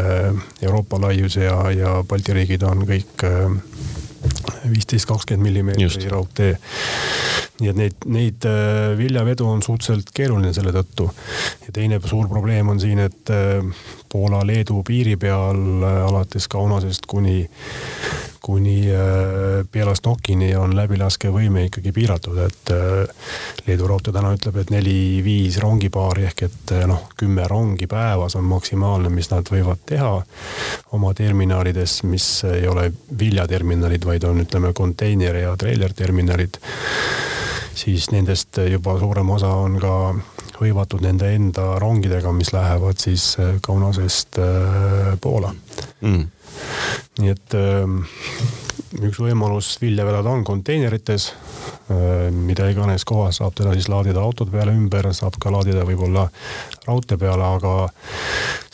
Euroopa 0.61 0.99
laius 1.01 1.37
ja, 1.39 1.55
ja 1.71 2.03
Balti 2.03 2.33
riigid 2.35 2.65
on 2.67 2.83
kõik 2.89 3.23
viisteist, 4.69 5.05
kakskümmend 5.05 5.43
millimeetri 5.43 6.09
raudtee. 6.09 6.57
nii 7.59 7.69
et 7.71 7.77
neid, 7.79 8.05
neid 8.11 8.45
äh, 8.49 8.97
viljavedu 8.99 9.45
on 9.47 9.61
suhteliselt 9.63 10.09
keeruline 10.13 10.51
selle 10.53 10.73
tõttu. 10.75 11.09
ja 11.65 11.73
teine 11.73 11.99
suur 12.03 12.27
probleem 12.27 12.69
on 12.69 12.79
siin, 12.79 12.99
et 12.99 13.31
äh, 13.31 13.63
Poola-Leedu 14.11 14.81
piiri 14.87 15.15
peal 15.17 15.61
äh, 15.83 16.01
alates 16.09 16.47
Kaunasest 16.47 17.05
kuni 17.07 17.47
kuni 18.45 18.85
Bielostokini 19.71 20.51
äh, 20.53 20.61
on 20.61 20.75
läbilaskevõime 20.77 21.63
ikkagi 21.65 21.91
piiratud, 21.95 22.37
et 22.45 22.71
äh, 22.73 23.31
Leedu 23.65 23.87
raudtee 23.89 24.13
täna 24.13 24.35
ütleb, 24.35 24.59
et 24.61 24.73
neli-viis 24.73 25.57
rongipaari 25.63 26.27
ehk 26.29 26.43
et 26.45 26.73
äh, 26.75 26.83
noh, 26.89 27.07
kümme 27.17 27.47
rongi 27.49 27.89
päevas 27.89 28.37
on 28.37 28.45
maksimaalne, 28.49 29.09
mis 29.09 29.31
nad 29.33 29.49
võivad 29.49 29.81
teha 29.89 30.11
oma 30.93 31.13
terminalides, 31.17 32.03
mis 32.05 32.27
ei 32.51 32.67
ole 32.69 32.91
viljaterminalid, 33.19 34.05
vaid 34.05 34.29
on, 34.29 34.45
ütleme, 34.45 34.75
konteiner 34.77 35.41
ja 35.41 35.57
treilerterminalid. 35.57 36.61
siis 37.75 38.11
nendest 38.11 38.61
juba 38.71 38.99
suurem 38.99 39.29
osa 39.29 39.49
on 39.49 39.79
ka 39.81 39.95
hõivatud 40.61 41.01
nende 41.01 41.33
enda 41.35 41.79
rongidega, 41.81 42.31
mis 42.31 42.53
lähevad 42.53 43.01
siis 43.01 43.33
Kaunasest 43.65 44.37
Poola 45.21 45.53
mm 46.01 46.34
nii 47.19 47.31
et 47.31 47.55
ähm, 47.59 48.01
üks 49.03 49.19
võimalus 49.19 49.75
vilja 49.81 50.05
vedada 50.07 50.31
on 50.31 50.43
konteinerites, 50.47 51.29
äh, 51.91 52.27
mida 52.31 52.67
iganes 52.71 53.05
kohas 53.07 53.39
saab 53.41 53.55
teda 53.57 53.73
siis 53.75 53.89
laadida 53.91 54.21
autode 54.23 54.53
peale 54.53 54.75
ümber, 54.75 55.09
saab 55.15 55.39
ka 55.41 55.51
laadida 55.53 55.85
võib-olla 55.87 56.27
raudtee 56.85 57.19
peale, 57.19 57.47
aga 57.57 57.75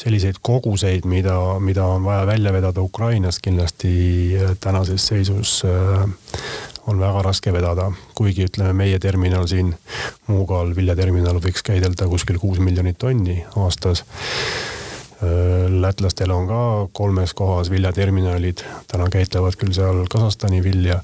selliseid 0.01 0.41
koguseid, 0.41 1.05
mida, 1.09 1.37
mida 1.59 1.85
on 1.85 2.05
vaja 2.05 2.25
välja 2.29 2.53
vedada 2.53 2.81
Ukrainast 2.81 3.41
kindlasti 3.45 3.93
äh, 4.37 4.57
tänases 4.59 5.07
seisus 5.13 5.61
äh, 5.65 6.05
on 6.89 6.99
väga 6.99 7.21
raske 7.25 7.53
vedada, 7.53 7.91
kuigi 8.17 8.47
ütleme, 8.49 8.73
meie 8.73 8.99
terminal 8.99 9.47
siin, 9.49 9.75
Muugal 10.31 10.75
viljaterminal 10.75 11.41
võiks 11.43 11.63
käidelda 11.65 12.07
kuskil 12.09 12.39
kuus 12.41 12.61
miljonit 12.63 12.97
tonni 13.01 13.41
aastas 13.59 14.05
lätlastel 15.81 16.31
on 16.31 16.47
ka 16.49 16.61
kolmes 16.97 17.33
kohas 17.37 17.69
viljaterminalid, 17.69 18.63
täna 18.91 19.09
käitlevad 19.13 19.57
küll 19.59 19.73
seal 19.75 20.05
Kasahstani 20.09 20.63
vilja. 20.63 21.01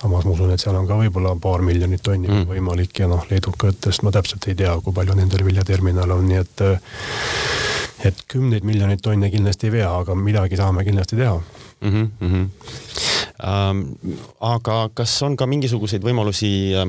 samas 0.00 0.24
ma 0.24 0.30
usun, 0.30 0.50
et 0.54 0.60
seal 0.62 0.76
on 0.78 0.86
ka 0.86 0.98
võib-olla 0.98 1.34
paar 1.42 1.62
miljonit 1.62 2.02
tonni 2.02 2.28
mm. 2.28 2.46
võimalik 2.50 3.02
ja 3.02 3.08
noh, 3.10 3.26
leedukatest 3.30 4.02
ma 4.02 4.12
täpselt 4.14 4.46
ei 4.48 4.54
tea, 4.58 4.74
kui 4.84 4.94
palju 4.94 5.14
nendel 5.18 5.44
viljaterminal 5.46 6.10
on, 6.10 6.26
nii 6.28 6.40
et. 6.42 6.64
et 8.02 8.24
kümneid 8.28 8.64
miljoneid 8.66 8.98
tonne 9.02 9.30
kindlasti 9.30 9.68
ei 9.68 9.76
vea, 9.78 9.90
aga 9.94 10.14
midagi 10.18 10.58
saame 10.58 10.82
kindlasti 10.84 11.16
teha 11.16 11.36
mm. 11.80 12.10
-hmm. 12.20 12.48
Ähm, 13.42 13.80
aga 14.40 14.90
kas 14.94 15.22
on 15.22 15.36
ka 15.36 15.46
mingisuguseid 15.46 16.02
võimalusi 16.02 16.50
Äh, 16.78 16.86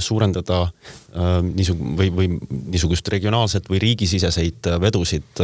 suurendada 0.00 0.60
äh, 0.64 1.38
niisugune 1.44 1.96
või, 1.98 2.10
või 2.14 2.28
niisugust 2.72 3.08
regionaalset 3.12 3.68
või 3.70 3.80
riigisiseseid 3.82 4.68
äh, 4.70 4.80
vedusid. 4.80 5.42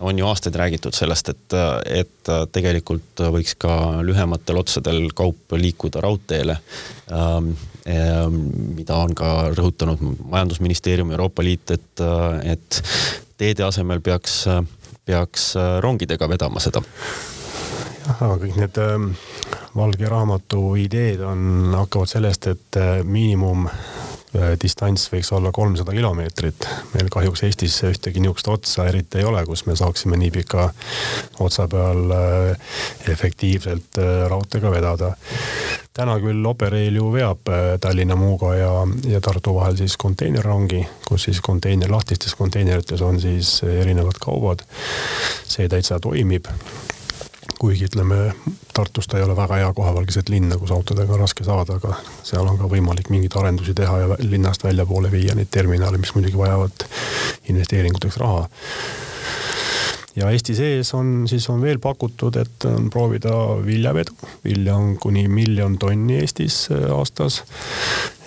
on 0.00 0.18
ju 0.18 0.26
aastaid 0.26 0.54
räägitud 0.56 0.94
sellest, 0.96 1.28
et, 1.28 1.56
et 1.84 2.30
tegelikult 2.52 3.22
võiks 3.34 3.56
ka 3.58 4.02
lühematel 4.06 4.60
otsadel 4.62 5.10
kaup 5.14 5.52
liikuda 5.56 6.00
raudteele. 6.00 6.56
Ähm, 7.12 7.52
mida 8.76 8.96
on 9.00 9.14
ka 9.16 9.50
rõhutanud 9.56 10.02
majandusministeerium, 10.30 11.10
Euroopa 11.10 11.42
Liit, 11.42 11.70
et, 11.70 12.02
et 12.44 12.82
teede 13.40 13.64
asemel 13.64 14.02
peaks, 14.04 14.44
peaks 15.08 15.54
rongidega 15.80 16.28
vedama 16.28 16.60
seda. 16.60 16.84
jah, 18.06 18.20
aga 18.20 18.36
kõik 18.44 18.60
need 18.60 18.82
ähm 18.84 19.10
valge 19.76 20.08
raamatu 20.08 20.74
ideed 20.74 21.20
on, 21.20 21.72
hakkavad 21.76 22.10
sellest, 22.10 22.46
et 22.50 22.78
äh, 22.78 23.00
miinimum 23.06 23.68
äh, 23.68 24.54
distants 24.62 25.06
võiks 25.12 25.30
olla 25.36 25.52
kolmsada 25.54 25.94
kilomeetrit. 25.94 26.66
meil 26.94 27.10
kahjuks 27.12 27.44
Eestis 27.46 27.78
ühtegi 27.86 28.22
niisugust 28.22 28.48
otsa 28.50 28.88
eriti 28.90 29.20
ei 29.20 29.28
ole, 29.28 29.44
kus 29.46 29.66
me 29.66 29.76
saaksime 29.78 30.18
nii 30.18 30.30
pika 30.40 30.68
otsa 31.40 31.68
peal 31.70 32.14
äh, 32.16 32.74
efektiivselt 33.14 34.02
raudteega 34.28 34.70
vedada. 34.70 35.14
täna 35.94 36.18
küll 36.22 36.46
Operail 36.46 36.96
ju 36.96 37.12
veab 37.12 37.50
Tallinna, 37.80 38.16
Muuga 38.16 38.54
ja, 38.54 38.72
ja 39.06 39.20
Tartu 39.20 39.54
vahel 39.54 39.76
siis 39.76 39.96
konteinerrongi, 39.96 40.86
kus 41.06 41.28
siis 41.28 41.40
konteiner, 41.40 41.90
lahtistes 41.90 42.34
konteinerites 42.34 43.02
on 43.02 43.20
siis 43.20 43.60
erinevad 43.62 44.18
kaubad. 44.20 44.66
see 45.46 45.68
täitsa 45.68 46.00
toimib 46.00 46.46
kuigi 47.60 47.84
ütleme, 47.90 48.32
Tartust 48.74 49.12
ei 49.14 49.22
ole 49.22 49.34
väga 49.36 49.58
hea 49.60 49.72
koha 49.76 49.92
peal 49.92 50.06
keset 50.08 50.30
linna, 50.32 50.56
kus 50.60 50.72
autodega 50.72 51.12
on 51.12 51.20
raske 51.20 51.44
saada, 51.44 51.76
aga 51.76 51.98
seal 52.24 52.48
on 52.48 52.56
ka 52.60 52.70
võimalik 52.70 53.10
mingeid 53.12 53.36
arendusi 53.36 53.74
teha 53.76 53.98
ja 54.00 54.16
linnast 54.24 54.64
väljapoole 54.64 55.10
viia 55.12 55.36
neid 55.36 55.50
terminale, 55.52 56.00
mis 56.00 56.14
muidugi 56.16 56.40
vajavad 56.40 56.86
investeeringuteks 57.52 58.16
raha. 58.22 58.48
ja 60.16 60.30
Eesti 60.30 60.56
sees 60.56 60.94
on, 60.96 61.28
siis 61.28 61.48
on 61.52 61.60
veel 61.60 61.78
pakutud, 61.78 62.36
et 62.40 62.68
on 62.70 62.88
proovida 62.90 63.34
viljavedu. 63.66 64.16
vilja 64.44 64.76
on 64.76 64.96
kuni 64.96 65.28
miljon 65.28 65.78
tonni 65.78 66.16
Eestis 66.22 66.68
äh, 66.72 66.88
aastas. 66.96 67.42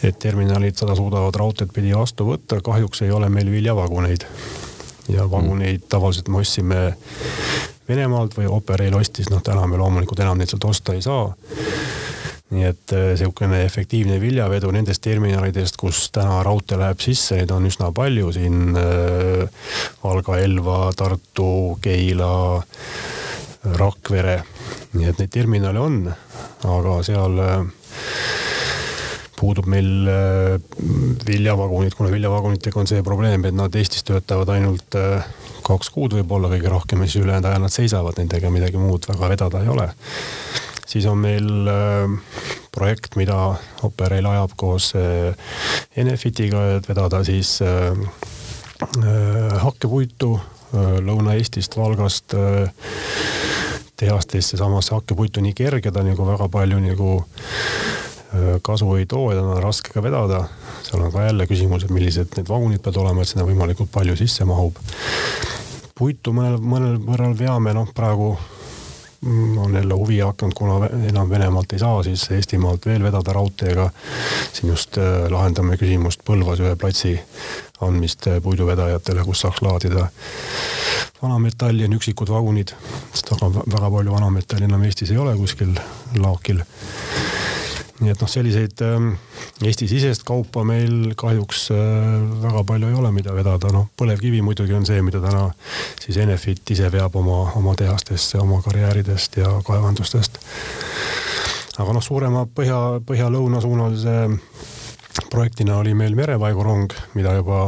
et 0.03 0.19
terminalid 0.19 0.77
seda 0.77 0.95
suudavad 0.95 1.35
raudteed 1.35 1.73
pidi 1.73 1.95
vastu 1.95 2.29
võtta, 2.29 2.61
kahjuks 2.61 3.01
ei 3.01 3.11
ole 3.11 3.29
meil 3.29 3.51
viljavaguneid 3.51 4.27
ja 5.09 5.31
vaguneid 5.31 5.89
tavaliselt 5.89 6.27
me 6.27 6.37
ostsime 6.37 6.81
Venemaalt 7.87 8.37
või 8.37 8.47
Operail 8.47 8.95
ostis, 8.95 9.27
noh 9.31 9.41
täna 9.43 9.65
me 9.67 9.79
loomulikult 9.79 10.21
enam 10.23 10.39
neid 10.39 10.51
sealt 10.51 10.69
osta 10.69 10.95
ei 10.95 11.01
saa. 11.03 11.33
nii 12.53 12.67
et 12.69 12.91
äh, 12.93 13.15
sihukene 13.17 13.63
efektiivne 13.65 14.19
viljavedu 14.21 14.69
nendest 14.71 15.01
terminalidest, 15.01 15.77
kus 15.81 16.11
täna 16.13 16.43
raudtee 16.45 16.77
läheb 16.77 17.01
sisse, 17.01 17.39
neid 17.39 17.51
on 17.51 17.65
üsna 17.65 17.89
palju 17.91 18.29
siin 18.35 18.77
äh, 18.77 19.47
Valga, 20.03 20.37
Elva, 20.37 20.91
Tartu, 20.95 21.79
Keila, 21.81 22.29
Rakvere. 23.79 24.43
nii 24.93 25.09
et 25.09 25.19
neid 25.23 25.33
terminale 25.33 25.81
on, 25.81 25.97
aga 26.69 26.97
seal 27.03 27.41
äh, 27.41 27.65
puudub 29.39 29.65
meil 29.67 29.89
viljavagunid, 31.25 31.97
kuna 31.97 32.13
viljavagunitega 32.13 32.79
on 32.79 32.87
see 32.87 33.01
probleem, 33.03 33.43
et 33.49 33.57
nad 33.57 33.75
Eestis 33.75 34.05
töötavad 34.07 34.53
ainult 34.53 34.95
kaks 35.63 35.89
kuud 35.93 36.15
võib-olla 36.17 36.51
kõige 36.51 36.72
rohkem 36.72 37.03
ja 37.03 37.10
siis 37.10 37.24
ülejäänud 37.24 37.50
ajal 37.50 37.63
nad 37.65 37.74
seisavad, 37.74 38.20
nendega 38.20 38.51
midagi 38.53 38.82
muud 38.82 39.08
väga 39.10 39.29
vedada 39.32 39.62
ei 39.63 39.72
ole. 39.72 39.89
siis 40.86 41.05
on 41.10 41.17
meil 41.17 41.67
äh, 41.67 42.39
projekt, 42.72 43.15
mida 43.15 43.55
Operail 43.84 44.25
ajab 44.25 44.55
koos 44.58 44.93
äh, 44.96 45.36
Enefitiga, 45.96 46.65
et 46.77 46.89
vedada 46.89 47.24
siis 47.24 47.60
äh, 47.62 47.93
hakkepuitu 49.63 50.39
Lõuna-Eestist, 50.74 51.75
Valgast 51.77 52.34
tehastesse, 53.96 54.58
samas 54.58 54.89
hakkepuitu 54.89 55.41
nii 55.46 55.53
kerge, 55.53 55.91
ta 55.93 56.01
nagu 56.03 56.25
väga 56.25 56.48
palju 56.50 56.79
nagu 56.82 57.10
kasu 58.65 58.95
ei 58.97 59.05
too 59.05 59.31
ja 59.31 59.41
ta 59.41 59.55
on 59.55 59.63
raske 59.63 59.93
ka 59.93 60.03
vedada. 60.03 60.43
seal 60.83 61.01
on 61.01 61.11
ka 61.11 61.25
jälle 61.25 61.47
küsimus, 61.47 61.83
et 61.85 61.93
millised 61.93 62.37
need 62.37 62.49
vagunid 62.49 62.81
peavad 62.81 63.01
olema, 63.03 63.21
et 63.21 63.29
sinna 63.29 63.45
võimalikult 63.45 63.91
palju 63.93 64.15
sisse 64.19 64.45
mahub 64.45 64.79
puitu 65.97 66.33
mõnel, 66.33 66.57
mõnel 66.59 66.97
võrral 67.03 67.35
veame, 67.37 67.73
noh 67.75 67.91
praegu 67.95 68.33
mm, 69.21 69.57
on 69.61 69.75
jälle 69.77 69.97
huvi 69.99 70.19
hakanud, 70.19 70.55
kuna 70.57 70.89
enam 71.09 71.29
Venemaalt 71.29 71.73
ei 71.73 71.81
saa, 71.81 72.01
siis 72.03 72.25
Eestimaalt 72.31 72.85
veel 72.85 73.03
vedada 73.03 73.33
raudteega. 73.33 73.89
siin 74.53 74.73
just 74.73 74.97
äh, 74.97 75.29
lahendame 75.29 75.77
küsimust 75.77 76.25
Põlvas 76.25 76.63
ühe 76.63 76.75
platsi 76.75 77.13
andmist 77.81 78.27
äh, 78.27 78.41
puiduvedajatele, 78.41 79.25
kus 79.25 79.45
saaks 79.45 79.61
laadida 79.61 80.09
vanametalli, 81.21 81.85
on 81.85 81.95
üksikud 81.99 82.29
vagunid, 82.29 82.75
sest 83.13 83.31
väga, 83.31 83.53
väga 83.77 83.93
palju 83.97 84.17
vanametalli 84.17 84.69
enam 84.69 84.83
Eestis 84.83 85.13
ei 85.13 85.23
ole 85.23 85.37
kuskil 85.39 85.77
laokil 86.19 86.63
nii 88.01 88.09
et 88.13 88.21
noh, 88.21 88.29
selliseid 88.29 88.81
ähm, 88.88 89.12
Eesti-sisest 89.63 90.25
kaupa 90.25 90.63
meil 90.65 91.13
kahjuks 91.19 91.67
äh, 91.75 91.79
väga 92.41 92.63
palju 92.67 92.89
ei 92.89 92.97
ole, 92.97 93.12
mida 93.13 93.35
vedada, 93.35 93.69
noh 93.75 93.89
põlevkivi 94.00 94.41
muidugi 94.45 94.73
on 94.73 94.88
see, 94.88 95.01
mida 95.05 95.21
täna 95.21 95.45
siis 96.01 96.17
Enefit 96.23 96.73
ise 96.73 96.89
veab 96.93 97.15
oma, 97.19 97.43
oma 97.59 97.75
tehastesse, 97.77 98.39
oma 98.41 98.62
karjääridest 98.65 99.38
ja 99.43 99.51
kaevandustest. 99.67 100.39
aga 101.77 101.93
noh, 101.93 102.03
suurema 102.03 102.47
põhja, 102.50 102.79
põhja-lõuna 103.05 103.62
suunalise 103.62 104.17
projektina 105.29 105.77
oli 105.77 105.93
meil 105.93 106.17
merevaigurong, 106.17 106.93
mida 107.13 107.35
juba 107.38 107.67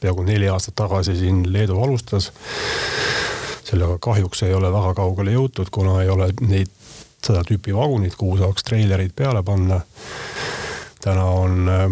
peaaegu 0.00 0.22
neli 0.26 0.48
aastat 0.52 0.76
tagasi 0.78 1.16
siin 1.18 1.42
Leedu 1.52 1.80
alustas. 1.82 2.32
sellega 3.64 3.98
kahjuks 3.98 4.42
ei 4.46 4.54
ole 4.54 4.70
väga 4.72 4.94
kaugele 4.94 5.32
jõutud, 5.32 5.70
kuna 5.72 6.02
ei 6.02 6.08
ole 6.12 6.28
neid 6.46 6.70
seda 7.24 7.44
tüüpi 7.46 7.74
vagunit, 7.76 8.16
kuhu 8.20 8.38
saaks 8.40 8.66
treilerid 8.66 9.14
peale 9.16 9.42
panna. 9.42 9.80
täna 11.04 11.24
on 11.24 11.68
äh, 11.68 11.90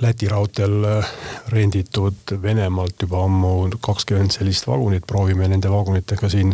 Läti 0.00 0.28
raudteel 0.28 0.84
äh, 0.84 1.06
renditud 1.48 2.34
Venemaalt 2.42 3.02
juba 3.02 3.22
ammu 3.24 3.70
kakskümmend 3.80 4.34
sellist 4.34 4.66
vagunit, 4.68 5.06
proovime 5.06 5.48
nende 5.48 5.70
vagunitega 5.72 6.28
siin 6.28 6.52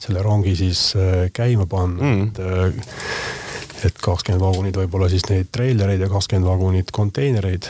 selle 0.00 0.22
rongi 0.22 0.56
siis 0.56 0.92
äh, 0.96 1.28
käima 1.32 1.66
panna 1.66 2.02
mm., 2.02 2.22
et 2.26 3.37
et 3.84 3.98
kakskümmend 4.02 4.42
vagunit 4.42 4.76
võib-olla 4.76 5.08
siis 5.10 5.26
neid 5.30 5.50
treilereid 5.54 6.00
ja 6.02 6.08
kakskümmend 6.10 6.48
vagunit 6.48 6.90
konteinereid. 6.94 7.68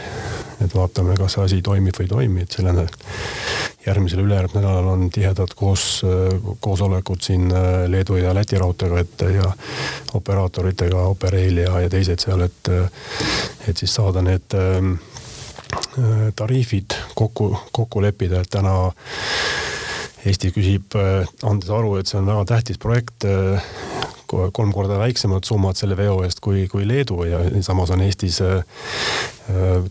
et 0.65 0.75
vaatame, 0.75 1.15
kas 1.17 1.37
see 1.37 1.45
asi 1.45 1.63
toimib 1.63 1.95
või 1.95 2.07
ei 2.07 2.11
toimi, 2.11 2.43
et 2.43 2.55
selle 2.57 2.73
järgmisel, 3.87 4.25
ülejärgmisel 4.25 4.63
nädalal 4.63 4.89
on 4.93 5.11
tihedad 5.11 5.53
koos, 5.55 6.03
koosolekud 6.61 7.23
siin 7.23 7.53
äh, 7.53 7.85
Leedu 7.87 8.17
ja 8.17 8.35
Läti 8.35 8.59
raudteega, 8.59 8.99
et 8.99 9.25
ja 9.35 9.53
operaatoritega, 10.19 11.05
Operail 11.13 11.63
ja, 11.63 11.81
ja 11.85 11.91
teised 11.93 12.25
seal, 12.25 12.43
et, 12.49 12.73
et 13.69 13.77
siis 13.77 13.95
saada 13.95 14.23
need 14.25 14.57
ähm, 14.59 14.97
äh, 15.99 16.29
tariifid 16.37 16.99
kokku, 17.15 17.53
kokku 17.73 18.03
leppida, 18.03 18.43
et 18.43 18.51
täna 18.51 18.75
Eesti 20.27 20.51
küsib, 20.53 20.99
äh, 20.99 21.29
andes 21.47 21.71
aru, 21.71 21.97
et 22.01 22.11
see 22.11 22.19
on 22.19 22.27
väga 22.29 22.45
tähtis 22.57 22.81
projekt, 22.83 23.25
kolm 24.29 24.73
korda 24.73 24.99
väiksemad 25.01 25.47
summad 25.49 25.79
selle 25.79 25.97
veo 25.97 26.23
eest 26.27 26.41
kui, 26.45 26.67
kui 26.69 26.87
Leedu 26.89 27.23
ja 27.25 27.41
samas 27.65 27.91
on 27.95 28.03
Eestis 28.05 28.41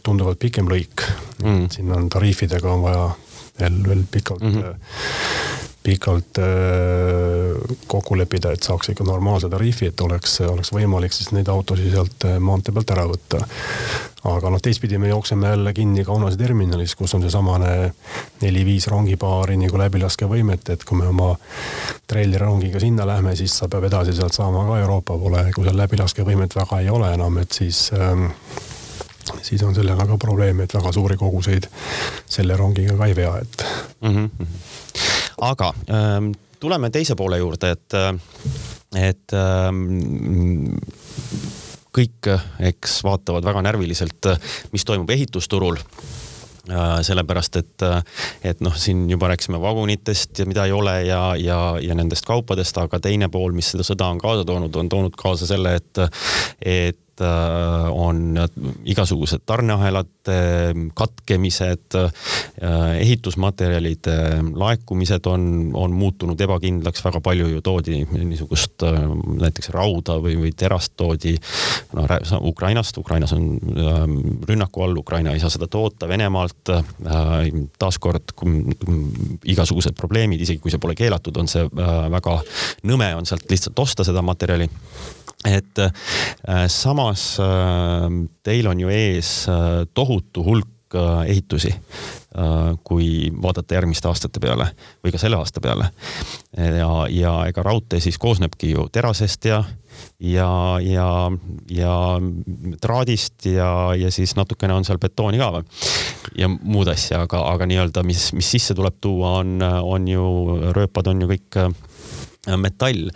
tunduvalt 0.03 0.39
pikem 0.39 0.69
lõik 0.69 1.05
mm.. 1.43 1.69
siin 1.73 1.91
on 1.95 2.09
tariifidega 2.13 2.73
on 2.73 2.83
vaja 2.85 3.07
veel, 3.59 3.79
veel 3.87 4.03
pikalt 4.11 4.41
mm, 4.41 4.53
-hmm. 4.53 5.66
Pikalt 5.87 6.39
äh, 6.43 7.77
kokku 7.87 8.17
leppida, 8.19 8.51
et 8.51 8.65
saaks 8.65 8.91
ikka 8.91 9.05
normaalse 9.07 9.49
tariifi, 9.51 9.91
et 9.91 10.01
oleks, 10.03 10.41
oleks 10.43 10.73
võimalik 10.75 11.15
siis 11.15 11.31
neid 11.35 11.47
autosid 11.51 11.93
sealt 11.93 12.27
äh, 12.27 12.37
maantee 12.43 12.75
pealt 12.75 12.91
ära 12.95 13.05
võtta. 13.07 13.39
aga 14.27 14.51
noh, 14.51 14.59
teistpidi 14.59 14.99
me 14.99 15.07
jookseme 15.07 15.47
jälle 15.47 15.73
kinni 15.73 16.03
Kaunase 16.03 16.37
terminalis, 16.37 16.95
kus 16.99 17.13
on 17.15 17.23
seesamane 17.23 17.93
neli-viis 18.41 18.89
rongipaari 18.91 19.55
nagu 19.61 19.79
läbilaskevõimet, 19.79 20.73
et 20.75 20.83
kui 20.83 20.99
me 20.99 21.07
oma 21.07 21.29
treilirongiga 22.07 22.81
sinna 22.83 23.07
lähme, 23.07 23.35
siis 23.39 23.55
sa 23.61 23.69
pead 23.71 23.87
edasi 23.87 24.17
sealt 24.17 24.35
saama 24.35 24.65
ka 24.67 24.81
Euroopa 24.83 25.15
poole, 25.21 25.45
kui 25.55 25.67
seal 25.67 25.79
läbilaskevõimet 25.79 26.57
väga 26.59 26.81
ei 26.83 26.91
ole 26.91 27.13
enam, 27.15 27.39
et 27.39 27.61
siis 27.61 27.85
ähm, 27.95 28.27
siis 29.41 29.63
on 29.63 29.75
sellega 29.75 30.05
ka 30.07 30.17
probleem, 30.19 30.65
et 30.65 30.73
väga 30.75 30.91
suuri 30.91 31.17
koguseid 31.19 31.69
selle 32.25 32.59
rongiga 32.59 32.97
ka 32.99 33.07
ei 33.07 33.15
vea, 33.15 33.37
et 33.41 33.65
mm. 34.01 34.15
-hmm. 34.15 34.57
Aga 35.41 35.73
ähm, 35.93 36.31
tuleme 36.59 36.89
teise 36.93 37.15
poole 37.15 37.37
juurde, 37.41 37.71
et, 37.75 37.97
et 38.97 39.35
ähm, 39.37 40.77
kõik, 41.97 42.29
eks 42.69 43.01
vaatavad 43.05 43.45
väga 43.45 43.65
närviliselt, 43.65 44.31
mis 44.73 44.85
toimub 44.85 45.09
ehitusturul. 45.13 45.79
Äh, 46.67 46.97
sellepärast 47.07 47.55
et, 47.61 47.83
et 48.43 48.59
noh, 48.59 48.73
siin 48.75 49.05
juba 49.07 49.29
rääkisime 49.31 49.55
vagunitest 49.63 50.41
ja 50.41 50.45
mida 50.49 50.65
ei 50.67 50.73
ole 50.75 50.97
ja, 51.07 51.21
ja, 51.39 51.59
ja 51.79 51.95
nendest 51.95 52.27
kaupadest, 52.27 52.75
aga 52.81 52.99
teine 52.99 53.29
pool, 53.31 53.55
mis 53.55 53.69
seda 53.71 53.85
sõda 53.87 54.09
on 54.11 54.19
kaasa 54.19 54.43
toonud, 54.45 54.75
on 54.75 54.89
toonud 54.91 55.15
kaasa 55.15 55.47
selle, 55.47 55.77
et, 55.79 56.01
et 56.59 56.99
Äh, 57.21 57.89
on 57.91 58.37
igasugused 58.85 59.41
tarneahelate 59.45 60.73
katkemised, 60.93 61.95
äh, 61.97 62.11
ehitusmaterjalide 62.99 64.17
laekumised 64.53 65.25
on, 65.25 65.71
on 65.73 65.95
muutunud 65.97 66.41
ebakindlaks, 66.45 67.01
väga 67.01 67.21
palju 67.25 67.49
ju 67.55 67.63
toodi 67.65 68.03
niisugust 68.05 68.85
äh, 68.85 69.01
näiteks 69.41 69.73
rauda 69.73 70.19
või, 70.21 70.37
või 70.43 70.53
terast 70.53 70.93
toodi 70.93 71.33
noh, 71.97 72.05
Ukrainast, 72.51 73.01
Ukrainas 73.01 73.33
on 73.33 73.49
rünnaku 74.45 74.85
all, 74.85 75.01
Ukraina 75.01 75.33
ei 75.33 75.41
saa 75.41 75.49
seda 75.49 75.65
toota, 75.65 76.05
Venemaalt 76.09 76.69
taaskord 77.81 78.35
igasugused 79.45 79.97
probleemid, 79.97 80.45
isegi 80.45 80.61
kui 80.61 80.69
see 80.69 80.81
pole 80.81 80.93
keelatud, 80.97 81.41
on 81.41 81.49
see 81.49 81.65
väga 82.13 82.41
nõme 82.85 83.15
on 83.17 83.25
sealt 83.25 83.49
lihtsalt 83.49 83.87
osta 83.87 84.05
seda 84.05 84.21
materjali 84.21 84.69
et 85.45 85.79
äh, 85.79 86.65
samas 86.67 87.37
äh, 87.39 88.09
teil 88.43 88.67
on 88.67 88.79
ju 88.79 88.89
ees 88.89 89.45
äh, 89.49 89.85
tohutu 89.93 90.43
hulk 90.43 90.73
ehitusi, 91.27 91.67
kui 92.87 93.27
vaadata 93.43 93.75
järgmiste 93.75 94.07
aastate 94.07 94.39
peale 94.39 94.69
või 95.03 95.11
ka 95.11 95.19
selle 95.19 95.35
aasta 95.35 95.59
peale. 95.59 95.89
ja, 96.55 96.87
ja 97.11 97.33
ega 97.49 97.65
raudtee 97.65 97.99
siis 97.99 98.15
koosnebki 98.15 98.69
ju 98.71 98.85
terasest 98.87 99.49
ja, 99.49 99.57
ja, 100.23 100.47
ja, 100.79 101.09
ja 101.67 101.97
traadist 102.79 103.49
ja, 103.51 103.91
ja 103.99 104.11
siis 104.15 104.37
natukene 104.39 104.77
on 104.79 104.87
seal 104.87 105.01
betooni 105.03 105.41
ka 105.43 105.51
või 105.57 105.67
ja 106.39 106.47
muud 106.47 106.87
asja, 106.87 107.25
aga, 107.27 107.43
aga 107.51 107.67
nii-öelda, 107.67 108.07
mis, 108.07 108.29
mis 108.31 108.55
sisse 108.55 108.71
tuleb 108.71 108.95
tuua, 109.03 109.41
on, 109.41 109.59
on 109.67 110.07
ju, 110.07 110.25
rööpad 110.71 111.11
on 111.11 111.25
ju 111.25 111.33
kõik 111.35 111.59
metall, 112.55 113.09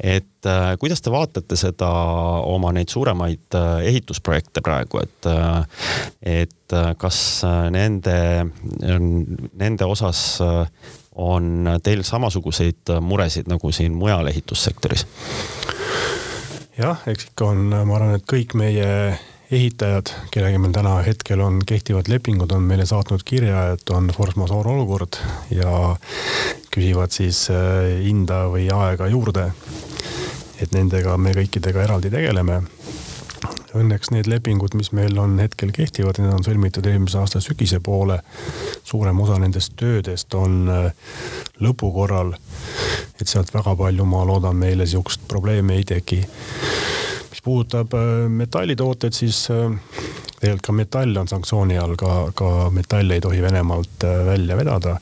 et 0.00 0.46
äh, 0.48 0.72
kuidas 0.80 1.02
te 1.04 1.12
vaatate 1.12 1.58
seda 1.58 1.88
oma 2.48 2.72
neid 2.76 2.88
suuremaid 2.92 3.58
äh, 3.58 3.88
ehitusprojekte 3.92 4.64
praegu, 4.64 5.02
et 5.04 5.28
äh,, 5.28 5.82
et 6.22 6.72
äh, 6.72 6.94
kas 6.98 7.44
äh, 7.44 7.70
nende, 7.74 8.16
nende 9.58 9.88
osas 9.88 10.40
äh, 10.44 10.66
on 11.18 11.66
teil 11.82 12.04
samasuguseid 12.06 12.94
muresid 13.02 13.48
nagu 13.50 13.72
siin 13.74 13.96
mujal 13.98 14.30
ehitussektoris? 14.30 15.06
jah, 16.78 17.02
eks 17.10 17.32
ikka 17.32 17.52
on, 17.52 17.66
ma 17.72 17.98
arvan, 17.98 18.14
et 18.18 18.28
kõik 18.30 18.54
meie 18.58 18.88
ehitajad, 19.50 20.12
kellega 20.30 20.58
meil 20.60 20.72
täna 20.76 20.98
hetkel 21.06 21.40
on 21.40 21.60
kehtivad 21.66 22.08
lepingud, 22.12 22.52
on 22.52 22.66
meile 22.68 22.84
saatnud 22.86 23.24
kirja, 23.24 23.70
et 23.72 23.90
on 23.90 24.10
force 24.16 24.36
majeure 24.36 24.74
olukord 24.74 25.16
ja 25.50 25.96
küsivad 26.74 27.14
siis 27.14 27.46
äh, 27.50 27.94
hinda 28.04 28.44
või 28.52 28.68
aega 28.74 29.08
juurde. 29.08 29.52
et 30.60 30.72
nendega 30.74 31.16
me 31.16 31.30
kõikidega 31.32 31.84
eraldi 31.84 32.10
tegeleme. 32.10 32.62
Õnneks 33.78 34.10
need 34.10 34.26
lepingud, 34.26 34.74
mis 34.74 34.90
meil 34.92 35.18
on 35.22 35.36
hetkel 35.38 35.70
kehtivad, 35.72 36.18
need 36.18 36.32
on 36.34 36.42
sõlmitud 36.42 36.86
eelmise 36.86 37.18
aasta 37.18 37.40
sügise 37.40 37.80
poole. 37.80 38.20
suurem 38.84 39.20
osa 39.20 39.38
nendest 39.38 39.72
töödest 39.76 40.34
on 40.34 40.68
äh, 40.68 40.92
lõpu 41.60 41.92
korral. 41.92 42.34
et 43.20 43.28
sealt 43.28 43.54
väga 43.54 43.76
palju, 43.76 44.04
ma 44.04 44.24
loodan, 44.26 44.56
meile 44.56 44.86
sihukest 44.86 45.28
probleemi 45.28 45.74
ei 45.74 45.84
teki 45.84 46.26
mis 47.38 47.44
puudutab 47.44 47.94
äh, 47.94 48.26
metallitooteid, 48.28 49.14
siis 49.14 49.46
tegelikult 50.38 50.66
ka 50.66 50.74
metall 50.74 51.16
on 51.18 51.28
sanktsiooni 51.28 51.78
all, 51.78 51.94
ka, 51.98 52.30
ka 52.36 52.48
metalle 52.74 53.18
ei 53.18 53.22
tohi 53.22 53.42
Venemaalt 53.42 54.04
äh, 54.06 54.20
välja 54.26 54.56
vedada. 54.58 54.96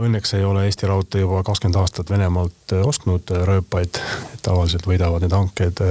Õnneks 0.00 0.34
ei 0.38 0.44
ole 0.46 0.64
Eesti 0.68 0.88
Raudtee 0.88 1.24
juba 1.24 1.42
kakskümmend 1.46 1.80
aastat 1.80 2.10
Venemaalt 2.10 2.74
äh, 2.76 2.84
ostnud 2.86 3.32
äh, 3.34 3.42
rööpaid, 3.48 3.98
tavaliselt 4.42 4.86
võidavad 4.86 5.24
need 5.24 5.34
hanked 5.34 5.82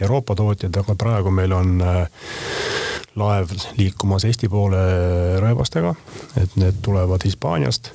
Euroopa 0.00 0.36
tootjad, 0.38 0.76
aga 0.80 0.96
praegu 0.98 1.30
meil 1.34 1.52
on 1.54 1.76
laev 3.20 3.52
liikumas 3.76 4.24
Eesti 4.24 4.48
poole 4.48 4.80
rööbastega, 5.42 5.94
et 6.40 6.56
need 6.56 6.80
tulevad 6.82 7.24
Hispaaniast. 7.28 7.92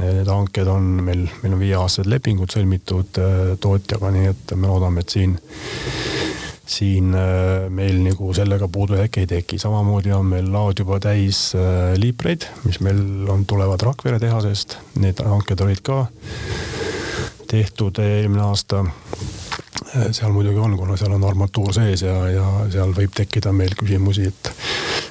Need 0.00 0.28
hanked 0.32 0.68
on 0.72 0.86
meil, 1.04 1.26
meil 1.42 1.54
on 1.54 1.60
viieaastased 1.60 2.08
lepingud 2.08 2.52
sõlmitud 2.52 3.18
tootjaga, 3.60 4.12
nii 4.14 4.30
et 4.30 4.54
me 4.56 4.70
loodame, 4.70 5.04
et 5.04 5.12
siin 5.12 5.36
siin 6.70 7.14
äh, 7.14 7.68
meil 7.68 7.98
nagu 8.04 8.32
sellega 8.34 8.68
puudujääki 8.68 9.24
ei 9.24 9.26
teki, 9.26 9.58
samamoodi 9.58 10.12
on 10.12 10.26
meil 10.26 10.52
laod 10.52 10.78
juba 10.78 11.00
täis 11.02 11.50
äh, 11.58 11.94
liipreid, 11.98 12.46
mis 12.64 12.80
meil 12.84 13.28
on, 13.28 13.44
tulevad 13.46 13.82
Rakvere 13.82 14.20
tehasest, 14.22 14.76
need 15.02 15.22
hanked 15.24 15.64
olid 15.66 15.82
ka 15.86 16.04
tehtud 17.50 17.98
eelmine 18.04 18.44
aasta. 18.46 18.84
Äh, 19.96 20.10
seal 20.14 20.30
muidugi 20.34 20.62
on, 20.62 20.76
kuna 20.78 20.96
seal 21.00 21.16
on 21.16 21.26
armatuur 21.26 21.74
sees 21.74 22.06
ja, 22.06 22.16
ja 22.30 22.46
seal 22.70 22.94
võib 22.94 23.14
tekkida 23.18 23.52
meil 23.56 23.74
küsimusi, 23.78 24.30
et 24.30 24.52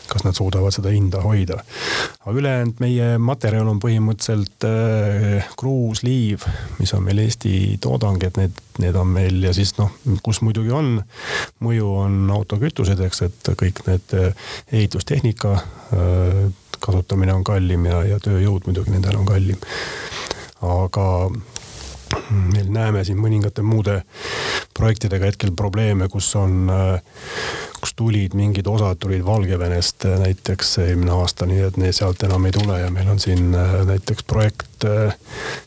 kas 0.10 0.26
nad 0.26 0.38
suudavad 0.38 0.74
seda 0.74 0.94
hinda 0.94 1.22
hoida. 1.24 1.60
aga 2.26 2.36
ülejäänud 2.42 2.80
meie 2.84 3.10
materjal 3.18 3.68
on 3.68 3.82
põhimõtteliselt 3.84 4.66
äh, 4.68 5.50
kruus, 5.60 6.04
liiv, 6.04 6.46
mis 6.80 6.94
on 6.98 7.04
meil 7.06 7.22
Eesti 7.26 7.78
toodang, 7.82 8.22
et 8.24 8.38
need, 8.38 8.58
need 8.80 8.96
on 9.00 9.12
meil 9.14 9.44
ja 9.44 9.54
siis 9.56 9.76
noh, 9.78 9.92
kus 10.24 10.42
muidugi 10.46 10.74
on 10.76 10.98
mõju, 11.66 11.92
on 12.06 12.34
autokütused, 12.34 13.00
eks, 13.06 13.22
et 13.28 13.54
kõik 13.60 13.84
need 13.88 14.18
äh, 14.18 14.50
ehitustehnika 14.72 15.54
äh, 15.60 16.42
kasutamine 16.80 17.34
on 17.34 17.44
kallim 17.44 17.86
ja, 17.90 18.04
ja 18.08 18.20
tööjõud 18.24 18.68
muidugi 18.70 18.94
nendel 18.94 19.20
on 19.20 19.28
kallim. 19.28 19.60
aga 20.66 21.06
me 22.30 22.64
näeme 22.68 23.04
siin 23.06 23.20
mõningate 23.22 23.64
muude 23.64 24.02
projektidega 24.80 25.30
hetkel 25.30 25.52
probleeme, 25.58 26.08
kus 26.12 26.32
on, 26.40 26.72
kus 27.80 27.94
tulid 28.00 28.36
mingid 28.38 28.68
osad 28.68 29.00
tulid 29.00 29.26
Valgevenest 29.26 30.08
näiteks 30.24 30.78
eelmine 30.86 31.14
aasta, 31.16 31.48
nii 31.50 31.66
et 31.68 31.80
need 31.82 31.96
sealt 31.96 32.24
enam 32.28 32.48
ei 32.48 32.56
tule 32.56 32.80
ja 32.80 32.90
meil 32.94 33.12
on 33.12 33.20
siin 33.20 33.52
näiteks 33.92 34.26
projekt 34.28 34.88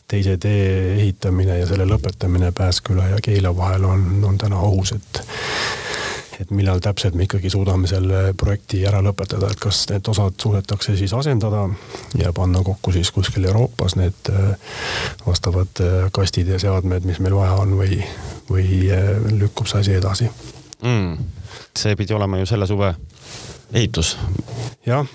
teise 0.09 0.37
tee 0.41 0.95
ehitamine 0.97 1.59
ja 1.59 1.69
selle 1.69 1.85
lõpetamine 1.89 2.51
Pääsküla 2.57 3.11
ja 3.13 3.21
Keila 3.23 3.53
vahel 3.57 3.85
on, 3.89 4.07
on 4.25 4.37
täna 4.41 4.59
ohus, 4.59 4.95
et 4.97 5.23
et 6.41 6.51
millal 6.51 6.81
täpselt 6.83 7.15
me 7.17 7.27
ikkagi 7.27 7.49
suudame 7.51 7.87
selle 7.89 8.33
projekti 8.37 8.81
ära 8.87 9.01
lõpetada, 9.05 9.51
et 9.51 9.59
kas 9.61 9.83
need 9.91 10.07
osad 10.09 10.37
suudetakse 10.41 10.95
siis 10.97 11.13
asendada 11.13 11.67
ja 12.19 12.33
panna 12.35 12.63
kokku 12.65 12.93
siis 12.95 13.11
kuskil 13.13 13.45
Euroopas 13.49 13.97
need 13.99 14.31
äh, 14.31 14.53
vastavad 15.25 15.83
äh, 15.83 16.09
kastid 16.15 16.49
ja 16.49 16.59
seadmed, 16.61 17.05
mis 17.07 17.21
meil 17.23 17.37
vaja 17.37 17.57
on 17.63 17.75
või, 17.79 18.01
või 18.49 18.67
äh, 18.93 19.13
lükkub 19.39 19.69
see 19.69 19.83
asi 19.83 19.97
edasi 19.99 20.29
mm,. 20.81 21.17
see 21.77 21.97
pidi 21.99 22.17
olema 22.17 22.41
ju 22.41 22.49
selle 22.49 22.67
suve 22.69 22.93
ehitus. 23.73 24.15
jah, 24.85 25.05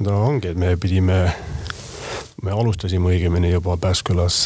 no 0.00 0.22
ongi, 0.26 0.54
et 0.54 0.58
me 0.58 0.76
pidime 0.80 1.20
me 2.42 2.52
alustasime 2.52 3.14
õigemini 3.14 3.54
juba 3.54 3.78
Pääskülas 3.80 4.44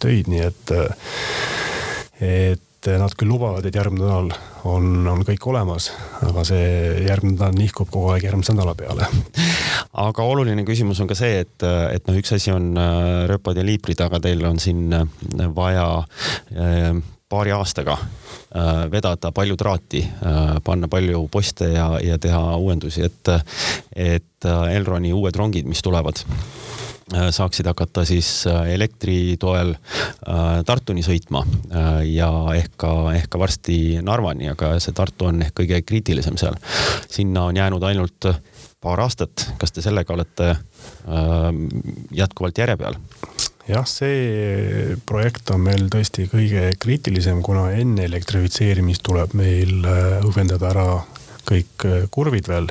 töid, 0.00 0.30
nii 0.32 0.40
et, 0.42 0.72
et 2.24 2.88
nad 2.98 3.14
küll 3.14 3.30
lubavad, 3.30 3.66
et 3.68 3.76
järgmine 3.76 4.06
nädal 4.06 4.32
on, 4.66 5.06
on 5.08 5.22
kõik 5.26 5.46
olemas, 5.50 5.90
aga 6.26 6.44
see 6.46 6.66
järgmine 7.06 7.36
nädal 7.36 7.56
nihkub 7.56 7.90
kogu 7.92 8.12
aeg 8.14 8.26
järgmise 8.28 8.54
nädala 8.54 8.74
peale. 8.78 9.08
aga 10.06 10.26
oluline 10.26 10.64
küsimus 10.66 11.00
on 11.02 11.10
ka 11.10 11.16
see, 11.18 11.42
et, 11.44 11.66
et 11.92 12.06
noh, 12.08 12.18
üks 12.20 12.34
asi 12.36 12.52
on 12.54 12.72
äh, 12.80 13.26
rööpad 13.30 13.58
ja 13.58 13.66
liiprid, 13.66 14.00
aga 14.04 14.20
teil 14.22 14.44
on 14.48 14.60
siin 14.62 14.86
äh, 14.96 15.06
vaja 15.54 15.88
äh, 16.52 16.90
paari 17.26 17.54
aastaga 17.56 17.98
vedada 18.88 19.32
palju 19.34 19.56
traati, 19.58 19.98
panna 20.64 20.86
palju 20.88 21.24
poste 21.28 21.66
ja, 21.72 21.88
ja 22.00 22.14
teha 22.22 22.38
uuendusi, 22.62 23.02
et, 23.04 23.30
et 23.90 24.46
Elroni 24.46 25.10
uued 25.12 25.36
rongid, 25.36 25.66
mis 25.68 25.82
tulevad 25.84 26.22
saaksid 27.12 27.66
hakata 27.70 28.04
siis 28.04 28.28
äh, 28.50 28.72
elektri 28.74 29.36
toel 29.38 29.74
äh, 29.76 30.62
Tartuni 30.66 31.04
sõitma 31.06 31.44
ja 32.02 32.30
ehk 32.56 32.74
ka, 32.82 32.92
ehk 33.14 33.30
ka 33.30 33.38
varsti 33.38 33.76
Narvani, 34.02 34.50
aga 34.50 34.74
see 34.82 34.94
Tartu 34.96 35.28
on 35.30 35.42
ehk 35.46 35.54
kõige 35.60 35.80
kriitilisem 35.86 36.38
seal. 36.40 36.58
sinna 37.10 37.46
on 37.46 37.56
jäänud 37.56 37.82
ainult 37.82 38.30
paar 38.82 39.00
aastat, 39.00 39.46
kas 39.58 39.72
te 39.72 39.82
sellega 39.82 40.14
olete 40.14 40.54
jätkuvalt 42.10 42.58
järje 42.58 42.76
peal? 42.76 42.98
jah, 43.68 43.86
see 43.86 44.96
projekt 45.06 45.50
on 45.54 45.62
meil 45.62 45.86
tõesti 45.92 46.26
kõige 46.32 46.72
kriitilisem, 46.82 47.42
kuna 47.42 47.70
enne 47.78 48.06
elektrifitseerimist 48.10 49.06
tuleb 49.06 49.34
meil 49.38 49.86
õhvendada 50.26 50.70
ära 50.74 50.88
kõik 51.46 51.86
kurvid 52.10 52.50
veel 52.50 52.70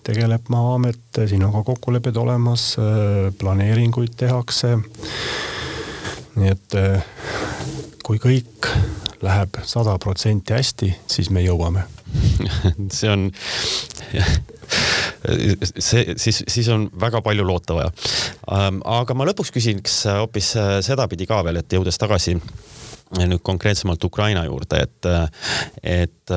tegeleb 0.06 0.48
Maa-amet, 0.48 1.20
siin 1.28 1.44
on 1.44 1.52
ka 1.52 1.62
kokkulepped 1.62 2.16
olemas, 2.16 2.76
planeeringuid 3.38 4.16
tehakse. 4.16 4.78
nii 6.36 6.50
et 6.50 6.78
kui 8.04 8.18
kõik 8.18 8.70
läheb 9.22 9.60
sada 9.68 9.98
protsenti 9.98 10.56
hästi, 10.56 10.94
siis 11.06 11.30
me 11.30 11.44
jõuame 11.44 11.84
see 12.96 13.10
on 13.10 13.30
see, 15.78 16.14
siis, 16.16 16.42
siis 16.48 16.68
on 16.72 16.88
väga 17.00 17.22
palju 17.24 17.46
loota 17.46 17.76
vaja. 17.76 17.92
Ähm, 18.52 18.80
aga 18.88 19.16
ma 19.16 19.28
lõpuks 19.28 19.52
küsiks 19.54 20.02
hoopis 20.08 20.54
äh, 20.58 20.74
sedapidi 20.84 21.28
ka 21.30 21.42
veel, 21.46 21.60
et 21.60 21.76
jõudes 21.76 22.00
tagasi 22.00 22.36
äh, 22.36 23.24
nüüd 23.26 23.42
konkreetsemalt 23.46 24.04
Ukraina 24.04 24.44
juurde, 24.48 24.84
et, 24.86 25.08
äh, 25.08 25.24
et 26.04 26.34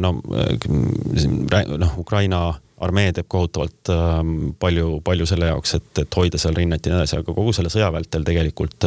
no, 0.00 0.16
noh, 0.20 1.94
Ukraina 2.00 2.42
armee 2.80 3.10
teeb 3.12 3.26
kohutavalt 3.28 3.90
ähm, 3.92 4.36
palju, 4.60 5.02
palju 5.04 5.26
selle 5.28 5.50
jaoks, 5.50 5.74
et, 5.76 5.90
et 6.00 6.16
hoida 6.16 6.40
seal 6.40 6.56
rinnet 6.56 6.86
ja 6.86 6.94
nii 6.94 7.02
edasi, 7.02 7.18
aga 7.20 7.34
kogu 7.36 7.52
selle 7.52 7.72
sõja 7.72 7.90
vältel 7.92 8.24
tegelikult 8.24 8.86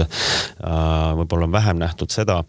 võib-olla 0.63 1.45
on 1.45 1.53
vähem 1.53 1.77
nähtud 1.83 2.13
seda, 2.13 2.39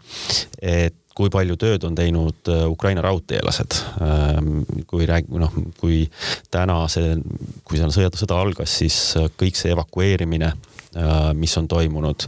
et 0.57 0.97
kui 1.15 1.31
palju 1.31 1.55
tööd 1.59 1.85
on 1.87 1.95
teinud 1.95 2.51
äh, 2.51 2.65
Ukraina 2.69 3.03
raudteelased. 3.05 3.79
Ähm, 4.03 4.63
kui 4.87 5.07
rääg-, 5.07 5.31
noh, 5.31 5.53
kui 5.79 6.03
täna 6.51 6.83
see, 6.91 7.15
kui 7.63 7.79
seal 7.79 7.93
sõja, 7.95 8.11
sõda 8.19 8.39
algas, 8.43 8.79
siis 8.83 8.97
äh, 9.19 9.29
kõik 9.39 9.57
see 9.59 9.71
evakueerimine 9.71 10.51
äh, 10.51 11.11
mis 11.37 11.55
on 11.59 11.69
toimunud 11.71 12.27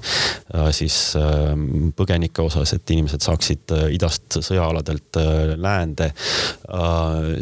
siis 0.75 0.97
ähm, 1.19 1.89
põgenike 1.95 2.41
osas, 2.45 2.71
et 2.77 2.93
inimesed 2.95 3.23
saaksid 3.23 3.73
idast 3.93 4.39
sõjaaladelt 4.39 5.19
läände. 5.59 6.07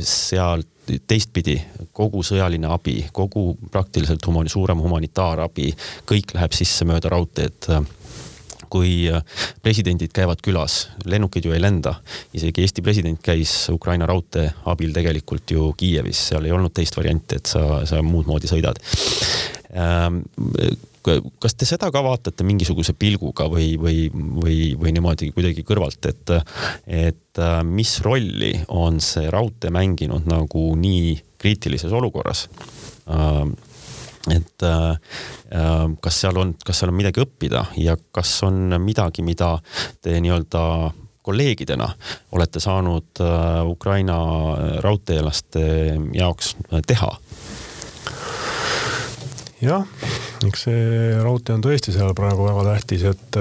sealt 0.02 0.72
teistpidi 1.08 1.56
kogu 1.94 2.22
sõjaline 2.26 2.70
abi, 2.70 2.98
kogu 3.14 3.54
praktiliselt 3.72 4.26
humani-, 4.26 4.52
suurem 4.52 4.82
humanitaarabi, 4.82 5.70
kõik 6.10 6.34
läheb 6.38 6.58
sisse 6.58 6.86
mööda 6.90 7.14
raudteed 7.14 7.70
kui 8.76 8.94
äh, 9.12 9.24
presidendid 9.64 10.14
käivad 10.16 10.44
külas, 10.46 10.86
lennukid 11.08 11.48
ju 11.48 11.56
ei 11.56 11.64
lenda. 11.64 11.96
isegi 12.36 12.66
Eesti 12.66 12.84
president 12.86 13.22
käis 13.24 13.54
Ukraina 13.72 14.08
raudtee 14.10 14.50
abil 14.72 14.94
tegelikult 14.96 15.56
ju 15.56 15.72
Kiievis, 15.78 16.28
seal 16.32 16.46
ei 16.46 16.56
olnud 16.56 16.76
teist 16.76 16.98
varianti, 16.98 17.40
et 17.40 17.52
sa, 17.56 17.86
sa 17.88 18.02
muud 18.04 18.28
moodi 18.28 18.52
sõidad 18.52 18.82
ähm, 19.72 20.24
kas 21.06 21.54
te 21.54 21.68
seda 21.70 21.92
ka 21.94 22.02
vaatate 22.06 22.46
mingisuguse 22.48 22.96
pilguga 22.98 23.48
või, 23.52 23.76
või, 23.82 24.08
või, 24.14 24.58
või 24.80 24.94
niimoodi 24.96 25.30
kuidagi 25.36 25.66
kõrvalt, 25.68 26.10
et, 26.10 26.34
et 26.88 27.42
äh, 27.42 27.60
mis 27.68 28.00
rolli 28.06 28.54
on 28.74 29.00
see 29.04 29.30
raudtee 29.34 29.74
mänginud 29.74 30.28
nagu 30.30 30.68
nii 30.80 31.16
kriitilises 31.42 31.94
olukorras? 31.94 32.48
Ähm, 34.28 34.38
et 34.38 34.64
äh, 34.64 34.92
äh, 35.52 35.96
kas 36.02 36.22
seal 36.22 36.38
on, 36.38 36.56
kas 36.66 36.80
seal 36.80 36.92
on 36.92 36.98
midagi 36.98 37.24
õppida 37.24 37.66
ja 37.78 37.98
kas 38.12 38.38
on 38.44 38.76
midagi, 38.82 39.24
mida 39.26 39.58
te 40.02 40.20
nii-öelda 40.22 40.92
kolleegidena 41.26 41.88
olete 42.38 42.62
saanud 42.62 43.18
Ukraina 43.66 44.18
raudteelaste 44.86 45.64
jaoks 46.14 46.52
teha? 46.86 47.10
jah, 49.66 49.88
eks 50.46 50.68
see 50.68 51.16
raudtee 51.26 51.56
on 51.58 51.66
tõesti 51.66 51.96
seal 51.96 52.14
praegu 52.14 52.46
väga 52.46 52.68
tähtis, 52.68 53.08
et, 53.10 53.40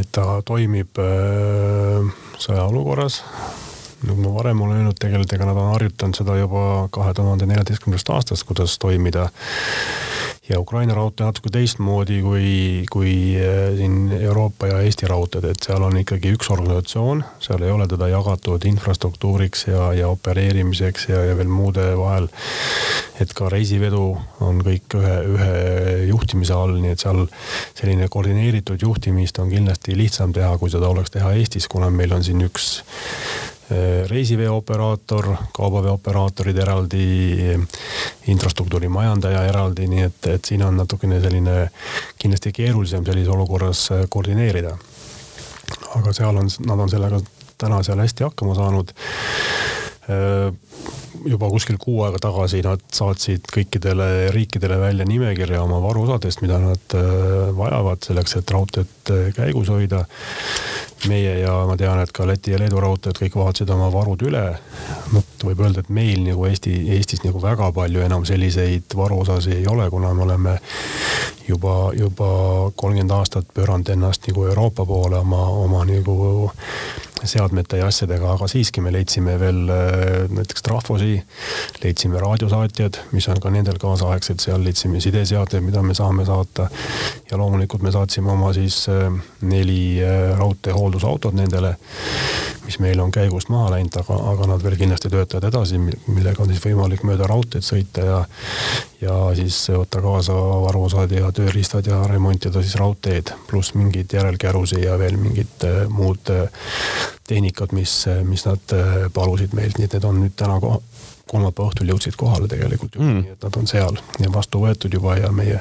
et 0.00 0.10
ta 0.10 0.26
toimib 0.50 0.98
sõjaolukorras 2.42 3.20
nagu 4.06 4.22
ma 4.22 4.34
varem 4.34 4.60
olen 4.62 4.80
öelnud, 4.80 4.98
tegelikult 5.00 5.32
ega 5.36 5.48
nad 5.48 5.58
on 5.60 5.72
harjutanud 5.74 6.18
seda 6.18 6.36
juba 6.38 6.62
kahe 6.94 7.14
tuhande 7.16 7.48
neljateistkümnendast 7.50 8.12
aastast, 8.14 8.46
kuidas 8.48 8.78
toimida. 8.78 9.30
ja 10.48 10.60
Ukraina 10.60 10.94
raudtee 10.94 11.26
natuke 11.26 11.50
teistmoodi 11.50 12.20
kui, 12.22 12.50
kui 12.90 13.34
eh, 13.34 13.72
siin 13.76 14.12
Euroopa 14.14 14.68
ja 14.70 14.76
Eesti 14.86 15.08
raudteed, 15.10 15.44
et 15.50 15.66
seal 15.66 15.82
on 15.82 15.96
ikkagi 15.98 16.30
üks 16.36 16.52
organisatsioon, 16.54 17.24
seal 17.42 17.64
ei 17.66 17.72
ole 17.74 17.88
teda 17.90 18.06
jagatud 18.12 18.62
infrastruktuuriks 18.70 19.66
ja, 19.66 19.88
ja 19.98 20.08
opereerimiseks 20.14 21.08
ja, 21.10 21.24
ja 21.26 21.34
veel 21.38 21.50
muude 21.50 21.88
vahel. 21.98 22.28
et 23.20 23.32
ka 23.34 23.48
reisivedu 23.50 24.04
on 24.44 24.62
kõik 24.62 24.94
ühe, 25.00 25.16
ühe 25.34 25.50
juhtimise 26.12 26.54
all, 26.54 26.78
nii 26.78 26.94
et 26.94 27.02
seal 27.02 27.24
selline 27.74 28.06
koordineeritud 28.12 28.82
juhtimist 28.86 29.42
on 29.42 29.50
kindlasti 29.50 29.98
lihtsam 29.98 30.36
teha, 30.36 30.54
kui 30.62 30.70
seda 30.70 30.92
oleks 30.94 31.10
teha 31.10 31.34
Eestis, 31.34 31.66
kuna 31.66 31.90
meil 31.90 32.14
on 32.14 32.22
siin 32.22 32.46
üks 32.46 32.84
reisiveooperaator, 34.06 35.32
kaubaveooperaatorid 35.52 36.58
eraldi, 36.62 37.06
infrastruktuuri 38.30 38.88
majandaja 38.88 39.42
eraldi, 39.48 39.88
nii 39.90 40.04
et, 40.06 40.28
et 40.36 40.44
siin 40.44 40.62
on 40.62 40.78
natukene 40.78 41.18
selline 41.22 41.56
kindlasti 42.18 42.52
keerulisem 42.54 43.04
sellises 43.06 43.32
olukorras 43.34 43.88
äh, 43.90 44.04
koordineerida. 44.08 44.76
aga 45.96 46.12
seal 46.12 46.36
on, 46.36 46.48
nad 46.66 46.78
on 46.78 46.90
sellega 46.90 47.18
täna 47.58 47.82
seal 47.82 47.98
hästi 47.98 48.24
hakkama 48.28 48.54
saanud 48.54 48.92
äh, 48.94 50.54
juba 51.26 51.50
kuskil 51.50 51.80
kuu 51.82 52.04
aega 52.06 52.20
tagasi 52.22 52.62
nad 52.62 52.82
saatsid 52.94 53.50
kõikidele 53.50 54.30
riikidele 54.30 54.78
välja 54.78 55.04
nimekirja 55.08 55.62
oma 55.64 55.80
varuosadest, 55.82 56.44
mida 56.44 56.60
nad 56.62 56.94
vajavad 57.56 58.04
selleks, 58.06 58.36
et 58.38 58.50
raudteed 58.54 59.14
käigus 59.34 59.72
hoida 59.72 60.04
meie 61.08 61.38
ja 61.38 61.52
ma 61.68 61.76
tean, 61.76 62.00
et 62.00 62.12
ka 62.12 62.26
Läti 62.26 62.54
ja 62.54 62.58
Leedu 62.60 62.80
raudteed 62.80 63.18
kõik 63.20 63.36
vaatasid 63.36 63.70
oma 63.70 63.88
varud 63.92 64.22
üle. 64.26 64.44
noh, 65.12 65.24
võib 65.44 65.60
öelda, 65.60 65.84
et 65.84 65.90
meil 65.92 66.22
nagu 66.24 66.46
Eesti, 66.48 66.72
Eestis 66.96 67.24
nagu 67.24 67.42
väga 67.42 67.70
palju 67.76 68.02
enam 68.02 68.24
selliseid 68.28 68.96
varuosasid 68.96 69.58
ei 69.60 69.66
ole, 69.70 69.90
kuna 69.90 70.14
me 70.14 70.22
oleme 70.22 70.58
juba, 71.48 71.92
juba 71.94 72.28
kolmkümmend 72.76 73.12
aastat 73.18 73.52
pööranud 73.54 73.92
ennast 73.92 74.26
nagu 74.28 74.46
Euroopa 74.46 74.86
poole 74.86 75.20
oma, 75.20 75.46
oma 75.66 75.84
nagu 75.84 76.50
seadmete 77.24 77.80
ja 77.80 77.88
asjadega, 77.88 78.34
aga 78.34 78.48
siiski 78.50 78.82
me 78.84 78.92
leidsime 78.92 79.36
veel 79.40 79.70
äh, 79.72 80.26
näiteks 80.32 80.64
trafosi, 80.66 81.14
leidsime 81.82 82.20
raadiosaatjad, 82.20 83.00
mis 83.16 83.28
on 83.32 83.40
ka 83.42 83.52
nendel 83.54 83.78
kaasaegsed, 83.80 84.42
seal 84.42 84.64
leidsime 84.64 85.00
sideseadeid, 85.00 85.64
mida 85.64 85.82
me 85.82 85.96
saame 85.96 86.26
saata. 86.28 86.68
ja 87.30 87.38
loomulikult 87.38 87.82
me 87.82 87.92
saatsime 87.92 88.30
oma 88.32 88.52
siis 88.56 88.84
äh, 88.92 89.08
neli 89.40 90.02
äh, 90.04 90.36
raudteehooldusautot 90.38 91.34
nendele, 91.34 91.76
mis 92.66 92.78
meil 92.82 93.00
on 93.00 93.12
käigust 93.14 93.50
maha 93.52 93.70
läinud, 93.76 93.94
aga, 94.00 94.16
aga 94.32 94.48
nad 94.50 94.62
veel 94.64 94.76
kindlasti 94.80 95.10
töötavad 95.12 95.48
edasi, 95.48 95.78
millega 95.80 96.42
on 96.42 96.52
siis 96.52 96.62
võimalik 96.64 97.04
mööda 97.06 97.28
raudteed 97.30 97.64
sõita 97.64 98.04
ja, 98.04 98.20
ja 99.00 99.16
siis 99.38 99.58
võtta 99.70 100.02
kaasa 100.04 100.36
varuosad 100.66 101.14
ja 101.14 101.30
tööriistad 101.34 101.86
ja 101.86 102.02
remontida 102.10 102.62
siis 102.62 102.76
raudteed, 102.80 103.32
pluss 103.50 103.76
mingeid 103.78 104.12
järelkärusid 104.18 104.84
ja 104.84 104.98
veel 105.00 105.18
mingid 105.20 105.66
muud 105.94 106.34
tehnikat, 107.26 107.72
mis, 107.72 108.04
mis 108.24 108.46
nad 108.46 108.74
äh, 108.76 108.96
palusid 109.14 109.54
meilt, 109.56 109.78
nii 109.78 109.88
et 109.88 109.96
need 109.98 110.06
on 110.06 110.20
nüüd 110.22 110.36
täna 110.38 110.60
koha, 110.62 110.80
kolmapäeva 111.26 111.72
õhtul 111.72 111.90
jõudsid 111.90 112.14
kohale 112.18 112.46
tegelikult 112.50 112.94
juba 112.94 113.08
mm., 113.08 113.22
nii 113.24 113.34
et 113.34 113.46
nad 113.48 113.58
on 113.58 113.66
seal 113.70 113.98
ja 114.22 114.30
vastu 114.32 114.62
võetud 114.62 114.94
juba 114.94 115.16
ja 115.18 115.32
meie 115.34 115.58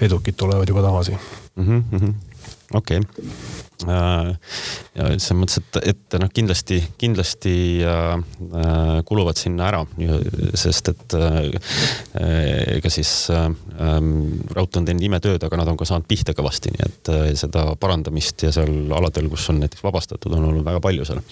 vedukid 0.00 0.38
tulevad 0.38 0.70
juba 0.70 0.84
tagasi 0.86 1.16
mm. 1.16 1.82
-hmm. 1.90 2.14
okei 2.78 3.02
okay 3.02 3.65
Äh, 3.65 3.65
ja 3.84 4.34
selles 4.96 5.32
mõttes, 5.36 5.60
et, 5.60 5.78
et 5.92 6.16
noh, 6.20 6.30
kindlasti, 6.32 6.78
kindlasti 7.00 7.54
äh, 7.84 8.12
äh, 8.16 8.92
kuluvad 9.08 9.38
sinna 9.40 9.68
ära, 9.68 9.82
sest 10.56 10.92
et 10.92 11.16
ega 12.16 12.92
siis 12.92 13.12
ähm, 13.34 14.12
raudtee 14.56 14.80
on 14.80 14.88
teinud 14.88 15.06
imetööd, 15.08 15.42
aga 15.44 15.60
nad 15.60 15.70
on 15.72 15.78
ka 15.80 15.88
saanud 15.88 16.08
pihta 16.08 16.34
kõvasti, 16.36 16.72
nii 16.74 16.86
et 16.86 17.12
seda 17.40 17.68
parandamist 17.80 18.46
ja 18.46 18.52
seal 18.54 18.94
aladel, 18.96 19.28
kus 19.32 19.48
on 19.52 19.60
näiteks 19.62 19.84
vabastatud, 19.84 20.32
on 20.32 20.48
olnud 20.50 20.66
väga 20.66 20.82
palju 20.84 21.08
seal 21.08 21.22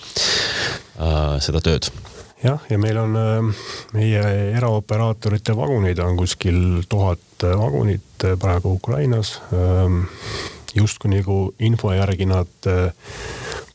seda 1.45 1.63
tööd. 1.65 1.89
Jah, 2.45 2.61
ja 2.69 2.77
meil 2.77 2.99
on 3.01 3.15
meie 3.97 4.23
eraoperaatorite 4.59 5.55
vaguneid 5.57 6.01
on 6.05 6.19
kuskil 6.19 6.59
tuhat 6.93 7.47
vagunit 7.57 8.27
praegu 8.41 8.75
Ukrainas 8.77 9.39
ähm, 9.57 10.03
justkui 10.75 11.11
nagu 11.15 11.39
info 11.59 11.93
järgi 11.95 12.27
nad 12.27 12.69
äh, 12.71 12.93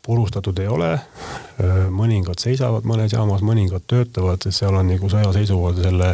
purustatud 0.06 0.60
ei 0.60 0.68
ole. 0.68 0.92
Äh, 0.94 1.86
mõningad 1.94 2.40
seisavad 2.42 2.88
mõnes 2.88 3.14
jaamas, 3.14 3.44
mõningad 3.46 3.86
töötavad, 3.88 4.44
sest 4.44 4.64
seal 4.64 4.78
on 4.80 4.90
nagu 4.90 5.12
sõjaseisukohal 5.12 5.80
selle 5.84 6.10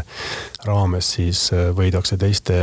raames 0.66 1.12
siis 1.18 1.48
äh, 1.56 1.70
võidakse 1.78 2.18
teiste 2.22 2.60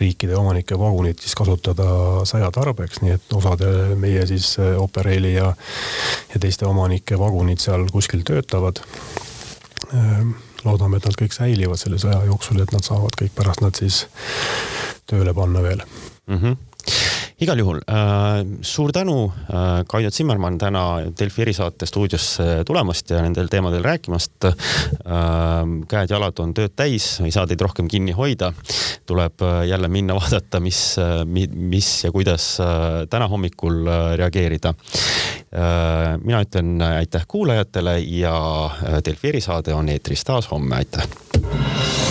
riikide 0.00 0.36
omanike 0.38 0.78
vagunit 0.78 1.22
siis 1.22 1.36
kasutada 1.38 1.86
sõjatarbeks, 2.28 3.02
nii 3.04 3.16
et 3.16 3.36
osade 3.36 3.70
meie 4.00 4.26
siis 4.28 4.54
Operaili 4.76 5.36
ja, 5.36 5.52
ja 6.34 6.42
teiste 6.42 6.66
omanike 6.68 7.18
vagunid 7.18 7.62
seal 7.62 7.86
kuskil 7.92 8.26
töötavad 8.26 8.82
loodame, 10.66 10.98
et 10.98 11.06
nad 11.06 11.16
kõik 11.18 11.34
säilivad 11.36 11.78
selle 11.78 11.98
sõja 12.02 12.18
jooksul, 12.26 12.58
et 12.60 12.72
nad 12.74 12.84
saavad 12.84 13.14
kõik 13.18 13.34
pärast 13.36 13.62
nad 13.62 13.76
siis 13.78 14.06
tööle 15.06 15.34
panna 15.34 15.62
veel 15.62 15.84
mm. 16.26 16.38
-hmm 16.38 16.75
igal 17.36 17.60
juhul 17.60 17.82
äh, 17.84 18.40
suur 18.64 18.92
tänu 18.96 19.16
äh,, 19.28 19.84
Kaido 19.88 20.10
Zimmermann 20.10 20.56
täna 20.58 20.84
Delfi 21.18 21.42
erisaate 21.44 21.86
stuudiosse 21.86 22.64
tulemast 22.66 23.10
ja 23.12 23.20
nendel 23.24 23.50
teemadel 23.52 23.84
rääkimast 23.84 24.48
äh,. 24.48 24.54
käed-jalad 25.88 26.40
on 26.40 26.54
tööd 26.56 26.72
täis, 26.76 27.18
ei 27.20 27.34
saa 27.34 27.46
teid 27.46 27.60
rohkem 27.60 27.90
kinni 27.92 28.16
hoida. 28.16 28.52
tuleb 29.06 29.42
äh, 29.42 29.66
jälle 29.68 29.88
minna 29.88 30.16
vaadata, 30.20 30.60
mis, 30.60 30.96
äh, 30.98 31.24
mis 31.26 32.04
ja 32.04 32.12
kuidas 32.12 32.56
äh, 32.60 33.04
täna 33.10 33.28
hommikul 33.28 33.84
reageerida 34.16 34.74
mina 36.22 36.40
ütlen 36.42 36.82
aitäh 36.82 37.22
kuulajatele 37.28 37.98
ja 38.00 38.34
Delfi 39.04 39.28
erisaade 39.28 39.74
on 39.74 39.88
eetris 39.88 40.24
taas 40.24 40.50
homme, 40.50 40.76
aitäh 40.76 42.05